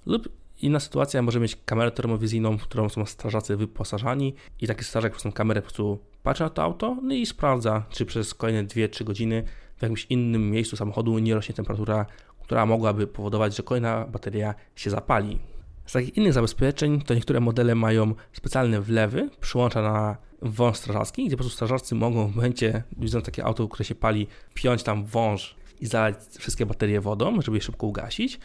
Lub 0.05 0.29
inna 0.62 0.79
sytuacja, 0.79 1.21
może 1.21 1.39
mieć 1.39 1.58
kamerę 1.65 1.91
termowizyjną, 1.91 2.58
w 2.58 2.63
którą 2.63 2.89
są 2.89 3.05
strażacy 3.05 3.58
wyposażani 3.58 4.34
i 4.62 4.67
taki 4.67 4.84
strażak 4.84 5.12
przez 5.12 5.23
tą 5.23 5.32
kamerę 5.32 5.62
po 5.62 5.65
prostu 5.65 5.99
patrzy 6.23 6.43
na 6.43 6.49
to 6.49 6.63
auto 6.63 6.97
no 7.03 7.13
i 7.13 7.25
sprawdza, 7.25 7.86
czy 7.89 8.05
przez 8.05 8.34
kolejne 8.34 8.63
2-3 8.63 9.03
godziny 9.03 9.43
w 9.81 9.83
jakimś 9.83 10.05
innym 10.09 10.51
miejscu 10.51 10.75
samochodu 10.75 11.19
nie 11.19 11.35
rośnie 11.35 11.55
temperatura, 11.55 12.05
która 12.43 12.65
mogłaby 12.65 13.07
powodować, 13.07 13.55
że 13.55 13.63
kolejna 13.63 14.07
bateria 14.07 14.55
się 14.75 14.89
zapali. 14.89 15.39
Z 15.85 15.93
takich 15.93 16.17
innych 16.17 16.33
zabezpieczeń 16.33 17.01
to 17.01 17.13
niektóre 17.13 17.39
modele 17.39 17.75
mają 17.75 18.13
specjalne 18.33 18.81
wlewy, 18.81 19.29
przyłącza 19.39 19.81
na 19.81 20.17
wąż 20.41 20.77
strażacki, 20.77 21.25
gdzie 21.25 21.37
po 21.37 21.43
prostu 21.43 21.55
strażacy 21.55 21.95
mogą 21.95 22.27
w 22.27 22.35
momencie, 22.35 22.83
widząc 22.97 23.25
takie 23.25 23.45
auto, 23.45 23.67
które 23.67 23.85
się 23.85 23.95
pali, 23.95 24.27
piąć 24.53 24.83
tam 24.83 25.05
wąż 25.05 25.55
i 25.79 25.85
zalać 25.85 26.15
wszystkie 26.39 26.65
baterie 26.65 27.01
wodą, 27.01 27.41
żeby 27.41 27.57
je 27.57 27.61
szybko 27.61 27.87
ugasić. 27.87 28.39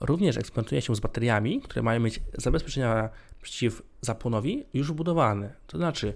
Również 0.00 0.36
eksperymentuje 0.36 0.82
się 0.82 0.94
z 0.94 1.00
bateriami, 1.00 1.60
które 1.60 1.82
mają 1.82 2.00
mieć 2.00 2.20
zabezpieczenia 2.34 3.08
przeciw 3.42 3.82
zapłonowi 4.00 4.64
już 4.74 4.92
wbudowane. 4.92 5.54
To 5.66 5.78
znaczy, 5.78 6.14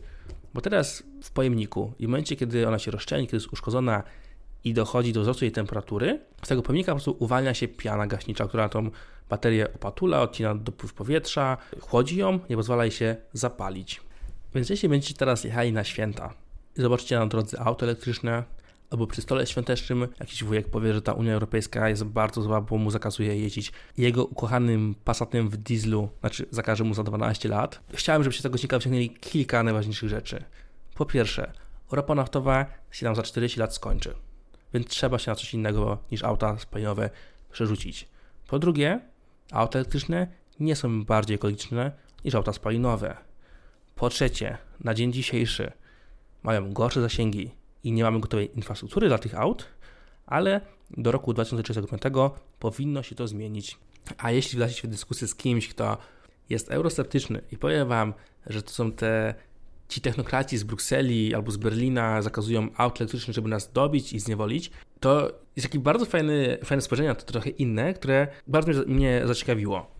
bo 0.54 0.60
teraz 0.60 1.02
w 1.22 1.30
pojemniku 1.30 1.92
i 1.98 2.06
w 2.06 2.08
momencie, 2.08 2.36
kiedy 2.36 2.68
ona 2.68 2.78
się 2.78 2.90
rozszczelni, 2.90 3.26
kiedy 3.26 3.36
jest 3.36 3.52
uszkodzona 3.52 4.02
i 4.66 4.74
dochodzi 4.74 5.12
do 5.12 5.20
wzrostu 5.20 5.44
jej 5.44 5.52
temperatury, 5.52 6.20
z 6.42 6.48
tego 6.48 6.62
pojemnika 6.62 6.92
po 6.92 6.96
prostu 6.96 7.16
uwalnia 7.18 7.54
się 7.54 7.68
piana 7.68 8.06
gaśnicza, 8.06 8.48
która 8.48 8.68
tą 8.68 8.90
baterię 9.28 9.74
opatula, 9.74 10.20
odcina 10.20 10.54
dopływ 10.54 10.94
powietrza, 10.94 11.56
chłodzi 11.80 12.16
ją, 12.16 12.38
nie 12.50 12.56
pozwala 12.56 12.84
jej 12.84 12.92
się 12.92 13.16
zapalić. 13.32 14.00
Więc 14.54 14.70
jeśli 14.70 14.88
będziecie 14.88 15.14
teraz 15.14 15.44
jechali 15.44 15.72
na 15.72 15.84
święta 15.84 16.34
i 16.76 16.80
zobaczycie 16.80 17.18
na 17.18 17.26
drodze 17.26 17.60
auto 17.60 17.86
elektryczne, 17.86 18.44
albo 18.90 19.06
przy 19.06 19.22
stole 19.22 19.46
świątecznym 19.46 20.08
jakiś 20.20 20.44
wujek 20.44 20.68
powie, 20.68 20.94
że 20.94 21.02
ta 21.02 21.12
Unia 21.12 21.34
Europejska 21.34 21.88
jest 21.88 22.04
bardzo 22.04 22.42
zła, 22.42 22.60
bo 22.60 22.76
mu 22.76 22.90
zakazuje 22.90 23.36
jeździć 23.38 23.72
jego 23.98 24.24
ukochanym 24.24 24.94
Passatem 25.04 25.48
w 25.48 25.56
dieslu, 25.56 26.08
znaczy 26.20 26.46
zakaże 26.50 26.84
mu 26.84 26.94
za 26.94 27.02
12 27.02 27.48
lat. 27.48 27.80
Chciałem, 27.94 28.22
żebyście 28.22 28.40
z 28.40 28.42
tego 28.42 28.54
odcinka 28.54 28.78
wyciągnęli 28.78 29.10
kilka 29.10 29.62
najważniejszych 29.62 30.08
rzeczy. 30.08 30.44
Po 30.94 31.06
pierwsze, 31.06 31.52
ropa 31.90 32.14
naftowa 32.14 32.66
się 32.90 33.06
nam 33.06 33.14
za 33.14 33.22
40 33.22 33.60
lat 33.60 33.74
skończy, 33.74 34.14
więc 34.76 34.88
trzeba 34.88 35.18
się 35.18 35.30
na 35.30 35.34
coś 35.34 35.54
innego 35.54 35.98
niż 36.10 36.24
auta 36.24 36.58
spalinowe 36.58 37.10
przerzucić. 37.52 38.08
Po 38.48 38.58
drugie, 38.58 39.00
auta 39.52 39.78
elektryczne 39.78 40.26
nie 40.60 40.76
są 40.76 41.04
bardziej 41.04 41.34
ekologiczne 41.34 41.92
niż 42.24 42.34
auta 42.34 42.52
spalinowe. 42.52 43.16
Po 43.94 44.08
trzecie, 44.08 44.58
na 44.80 44.94
dzień 44.94 45.12
dzisiejszy 45.12 45.72
mają 46.42 46.72
gorsze 46.72 47.00
zasięgi 47.00 47.50
i 47.84 47.92
nie 47.92 48.02
mamy 48.02 48.20
gotowej 48.20 48.56
infrastruktury 48.56 49.08
dla 49.08 49.18
tych 49.18 49.34
aut, 49.34 49.68
ale 50.26 50.60
do 50.90 51.12
roku 51.12 51.32
2035 51.32 52.02
powinno 52.58 53.02
się 53.02 53.14
to 53.14 53.28
zmienić. 53.28 53.78
A 54.18 54.30
jeśli 54.30 54.56
wdacie 54.56 54.74
się 54.74 54.88
w 54.88 54.90
dyskusję 54.90 55.28
z 55.28 55.34
kimś, 55.34 55.68
kto 55.68 55.98
jest 56.48 56.70
eurosceptyczny 56.70 57.42
i 57.52 57.58
powie 57.58 57.84
Wam, 57.84 58.14
że 58.46 58.62
to 58.62 58.70
są 58.70 58.92
te 58.92 59.34
ci 59.88 60.00
technokraci 60.00 60.58
z 60.58 60.64
Brukseli 60.64 61.34
albo 61.34 61.50
z 61.50 61.56
Berlina 61.56 62.22
zakazują 62.22 62.68
aut 62.76 63.00
elektrycznych, 63.00 63.34
żeby 63.34 63.48
nas 63.48 63.72
dobić 63.72 64.12
i 64.12 64.20
zniewolić, 64.20 64.70
to 65.00 65.32
jest 65.56 65.68
taki 65.68 65.78
bardzo 65.78 66.06
fajny, 66.06 66.58
fajne 66.64 66.82
spojrzenie 66.82 67.14
to 67.14 67.24
trochę 67.24 67.50
inne, 67.50 67.94
które 67.94 68.28
bardzo 68.46 68.72
mnie 68.86 69.22
zaciekawiło. 69.24 69.96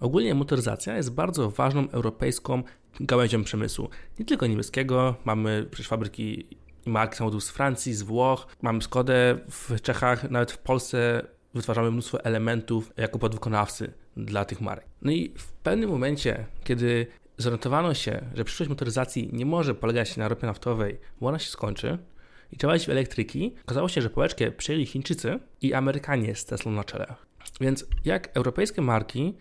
Ogólnie 0.00 0.34
motoryzacja 0.34 0.96
jest 0.96 1.12
bardzo 1.12 1.50
ważną 1.50 1.90
europejską 1.90 2.62
gałęzią 3.00 3.44
przemysłu. 3.44 3.88
Nie 4.18 4.24
tylko 4.24 4.46
niemieckiego, 4.46 5.14
mamy 5.24 5.66
przecież 5.70 5.88
fabryki 5.88 6.46
i 6.86 6.90
marki 6.90 7.16
samochodów 7.16 7.44
z 7.44 7.50
Francji, 7.50 7.94
z 7.94 8.02
Włoch, 8.02 8.46
mamy 8.62 8.82
Skodę 8.82 9.38
w 9.50 9.80
Czechach, 9.80 10.30
nawet 10.30 10.52
w 10.52 10.58
Polsce 10.58 11.26
wytwarzamy 11.54 11.90
mnóstwo 11.90 12.24
elementów 12.24 12.92
jako 12.96 13.18
podwykonawcy 13.18 13.92
dla 14.16 14.44
tych 14.44 14.60
marek. 14.60 14.86
No 15.02 15.12
i 15.12 15.32
w 15.36 15.52
pewnym 15.52 15.90
momencie, 15.90 16.46
kiedy 16.64 17.06
zorientowano 17.38 17.94
się, 17.94 18.24
że 18.34 18.44
przyszłość 18.44 18.70
motoryzacji 18.70 19.30
nie 19.32 19.46
może 19.46 19.74
polegać 19.74 20.16
na 20.16 20.28
ropie 20.28 20.46
naftowej, 20.46 20.98
bo 21.20 21.28
ona 21.28 21.38
się 21.38 21.50
skończy, 21.50 21.98
i 22.52 22.56
trzeba 22.56 22.76
iść 22.76 22.86
w 22.86 22.90
elektryki, 22.90 23.54
okazało 23.62 23.88
się, 23.88 24.02
że 24.02 24.10
pałeczkę 24.10 24.50
przyjęli 24.50 24.86
Chińczycy 24.86 25.38
i 25.60 25.74
Amerykanie 25.74 26.34
z 26.34 26.44
Teslą 26.44 26.72
na 26.72 26.84
czele. 26.84 27.14
Więc 27.60 27.86
jak 28.04 28.36
europejskie 28.36 28.82
marki 28.82 29.34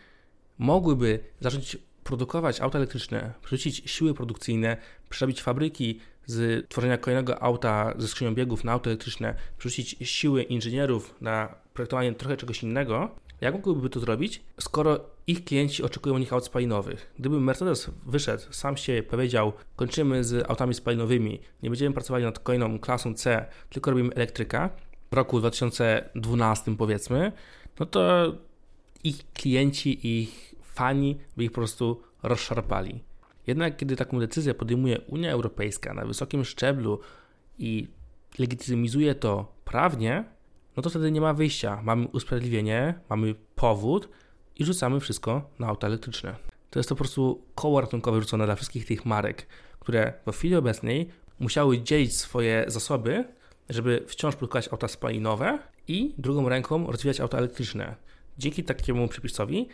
mogłyby 0.57 1.19
zacząć 1.39 1.77
produkować 2.03 2.62
auta 2.62 2.77
elektryczne, 2.77 3.33
przerzucić 3.41 3.91
siły 3.91 4.13
produkcyjne, 4.13 4.77
przerobić 5.10 5.41
fabryki 5.41 5.99
z 6.25 6.69
tworzenia 6.69 6.97
kolejnego 6.97 7.43
auta 7.43 7.93
ze 7.97 8.07
skrzynią 8.07 8.36
biegów 8.36 8.63
na 8.63 8.71
auto 8.71 8.89
elektryczne, 8.89 9.36
przerzucić 9.57 10.10
siły 10.10 10.43
inżynierów 10.43 11.15
na 11.21 11.55
projektowanie 11.73 12.13
trochę 12.13 12.38
czegoś 12.38 12.63
innego, 12.63 13.15
Jak 13.41 13.54
mogłyby 13.54 13.89
to 13.89 14.00
zrobić, 14.00 14.43
skoro 14.60 15.00
ich 15.28 15.43
klienci 15.43 15.84
oczekują 15.84 16.17
nich 16.17 16.34
aut 16.34 16.45
spalinowych? 16.45 17.13
Gdyby 17.19 17.39
Mercedes 17.39 17.91
wyszedł, 18.06 18.43
sam 18.52 18.78
się 18.78 19.04
powiedział, 19.10 19.54
kończymy 19.76 20.23
z 20.23 20.50
autami 20.50 20.73
spalinowymi, 20.73 21.39
nie 21.63 21.69
będziemy 21.69 21.93
pracowali 21.93 22.26
nad 22.26 22.39
kolejną 22.39 22.80
klasą 22.80 23.13
C, 23.13 23.45
tylko 23.69 23.91
robimy 23.91 24.13
elektryka, 24.13 24.69
w 25.12 25.15
roku 25.15 25.39
2012 25.39 26.76
powiedzmy, 26.78 27.32
no 27.80 27.86
to 27.86 28.34
ich 29.04 29.32
klienci, 29.34 30.17
ich 30.17 30.56
fani 30.62 31.17
by 31.38 31.43
ich 31.43 31.52
po 31.52 31.56
prostu 31.56 32.02
rozszarpali. 32.23 33.04
Jednak 33.47 33.78
kiedy 33.78 33.95
taką 33.95 34.19
decyzję 34.19 34.54
podejmuje 34.54 35.02
Unia 35.02 35.32
Europejska 35.32 35.93
na 35.93 36.06
wysokim 36.06 36.45
szczeblu 36.45 37.00
i 37.60 37.88
legitymizuje 38.39 39.15
to 39.15 39.54
prawnie, 39.65 40.23
no 40.77 40.83
to 40.83 40.89
wtedy 40.89 41.11
nie 41.11 41.21
ma 41.21 41.33
wyjścia. 41.33 41.81
Mamy 41.83 42.07
usprawiedliwienie, 42.07 42.93
mamy 43.09 43.35
powód 43.55 44.09
i 44.55 44.65
rzucamy 44.65 44.99
wszystko 44.99 45.49
na 45.59 45.67
auta 45.67 45.87
elektryczne. 45.87 46.35
To 46.69 46.79
jest 46.79 46.89
to 46.89 46.95
po 46.95 46.99
prostu 46.99 47.41
koło 47.55 47.81
ratunkowe 47.81 48.21
rzucone 48.21 48.45
dla 48.45 48.55
wszystkich 48.55 48.85
tych 48.85 49.05
marek, 49.05 49.47
które 49.79 50.13
w 50.27 50.31
chwili 50.31 50.55
obecnej 50.55 51.09
musiały 51.39 51.81
dzielić 51.81 52.17
swoje 52.17 52.65
zasoby, 52.67 53.25
żeby 53.69 54.03
wciąż 54.07 54.35
produkować 54.35 54.67
auta 54.67 54.87
spalinowe 54.87 55.59
i 55.87 56.13
drugą 56.17 56.49
ręką 56.49 56.91
rozwijać 56.91 57.19
auta 57.19 57.37
elektryczne. 57.37 57.95
Dzięki 58.37 58.63
takiemu 58.63 59.07
przepisowi 59.07 59.67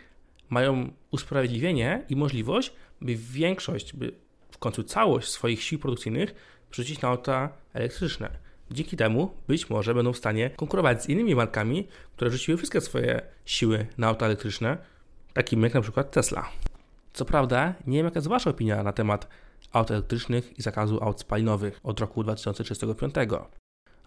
mają 0.50 0.90
usprawiedliwienie 1.10 2.04
i 2.08 2.16
możliwość, 2.16 2.72
by 3.00 3.16
większość, 3.16 3.92
by 3.92 4.12
w 4.50 4.58
końcu 4.58 4.82
całość 4.82 5.28
swoich 5.28 5.62
sił 5.62 5.78
produkcyjnych 5.78 6.34
przerzucić 6.70 7.00
na 7.00 7.08
auta 7.08 7.48
elektryczne. 7.72 8.30
Dzięki 8.70 8.96
temu 8.96 9.34
być 9.48 9.70
może 9.70 9.94
będą 9.94 10.12
w 10.12 10.16
stanie 10.16 10.50
konkurować 10.50 11.02
z 11.02 11.08
innymi 11.08 11.34
markami, 11.34 11.88
które 12.16 12.30
rzuciły 12.30 12.56
wszystkie 12.56 12.80
swoje 12.80 13.22
siły 13.44 13.86
na 13.98 14.06
auta 14.06 14.26
elektryczne, 14.26 14.78
takimi 15.32 15.62
jak 15.62 15.74
na 15.74 15.80
przykład 15.80 16.10
Tesla. 16.10 16.50
Co 17.12 17.24
prawda, 17.24 17.74
nie 17.86 17.96
wiem 17.96 18.04
jaka 18.04 18.18
jest 18.18 18.28
Wasza 18.28 18.50
opinia 18.50 18.82
na 18.82 18.92
temat 18.92 19.28
aut 19.72 19.90
elektrycznych 19.90 20.58
i 20.58 20.62
zakazu 20.62 20.98
aut 21.02 21.20
spalinowych 21.20 21.80
od 21.82 22.00
roku 22.00 22.22
2035. 22.22 23.14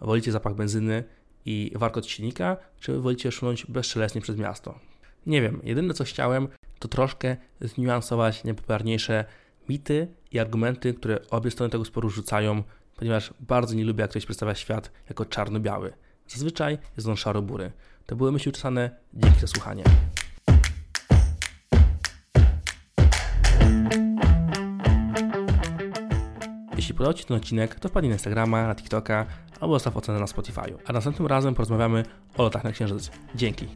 Wolicie 0.01 0.31
zapach 0.31 0.55
benzyny 0.55 1.03
i 1.45 1.71
warkot 1.75 2.05
silnika, 2.05 2.57
czy 2.79 2.99
wolicie 2.99 3.31
szunąć 3.31 3.65
bezszelestnie 3.65 4.21
przez 4.21 4.37
miasto? 4.37 4.79
Nie 5.25 5.41
wiem, 5.41 5.61
jedyne 5.63 5.93
co 5.93 6.03
chciałem, 6.03 6.47
to 6.79 6.87
troszkę 6.87 7.37
zniuansować 7.61 8.43
najpopularniejsze 8.43 9.25
mity 9.69 10.07
i 10.31 10.39
argumenty, 10.39 10.93
które 10.93 11.19
obie 11.29 11.51
strony 11.51 11.69
tego 11.69 11.85
sporu 11.85 12.09
rzucają, 12.09 12.63
ponieważ 12.97 13.33
bardzo 13.39 13.75
nie 13.75 13.85
lubię, 13.85 14.01
jak 14.01 14.09
ktoś 14.09 14.25
przedstawia 14.25 14.55
świat 14.55 14.91
jako 15.09 15.25
czarno-biały. 15.25 15.93
Zazwyczaj 16.27 16.77
jest 16.97 17.07
on 17.07 17.15
szaro-bury. 17.15 17.71
To 18.05 18.15
były 18.15 18.31
myśli 18.31 18.49
uczesane. 18.49 18.89
Dzięki 19.13 19.39
za 19.39 19.47
słuchanie. 19.47 19.83
Jeśli 26.75 26.93
podobał 26.93 27.13
Ci 27.13 27.25
ten 27.25 27.37
odcinek, 27.37 27.79
to 27.79 27.89
wpadnij 27.89 28.09
na 28.09 28.15
Instagrama, 28.15 28.67
na 28.67 28.75
TikToka 28.75 29.25
albo 29.59 29.75
zostaw 29.75 29.97
ocenę 29.97 30.19
na 30.19 30.27
Spotify. 30.27 30.61
A 30.85 30.93
następnym 30.93 31.27
razem 31.27 31.55
porozmawiamy 31.55 32.03
o 32.37 32.43
lotach 32.43 32.63
na 32.63 32.71
Księżyc. 32.71 33.11
Dzięki. 33.35 33.67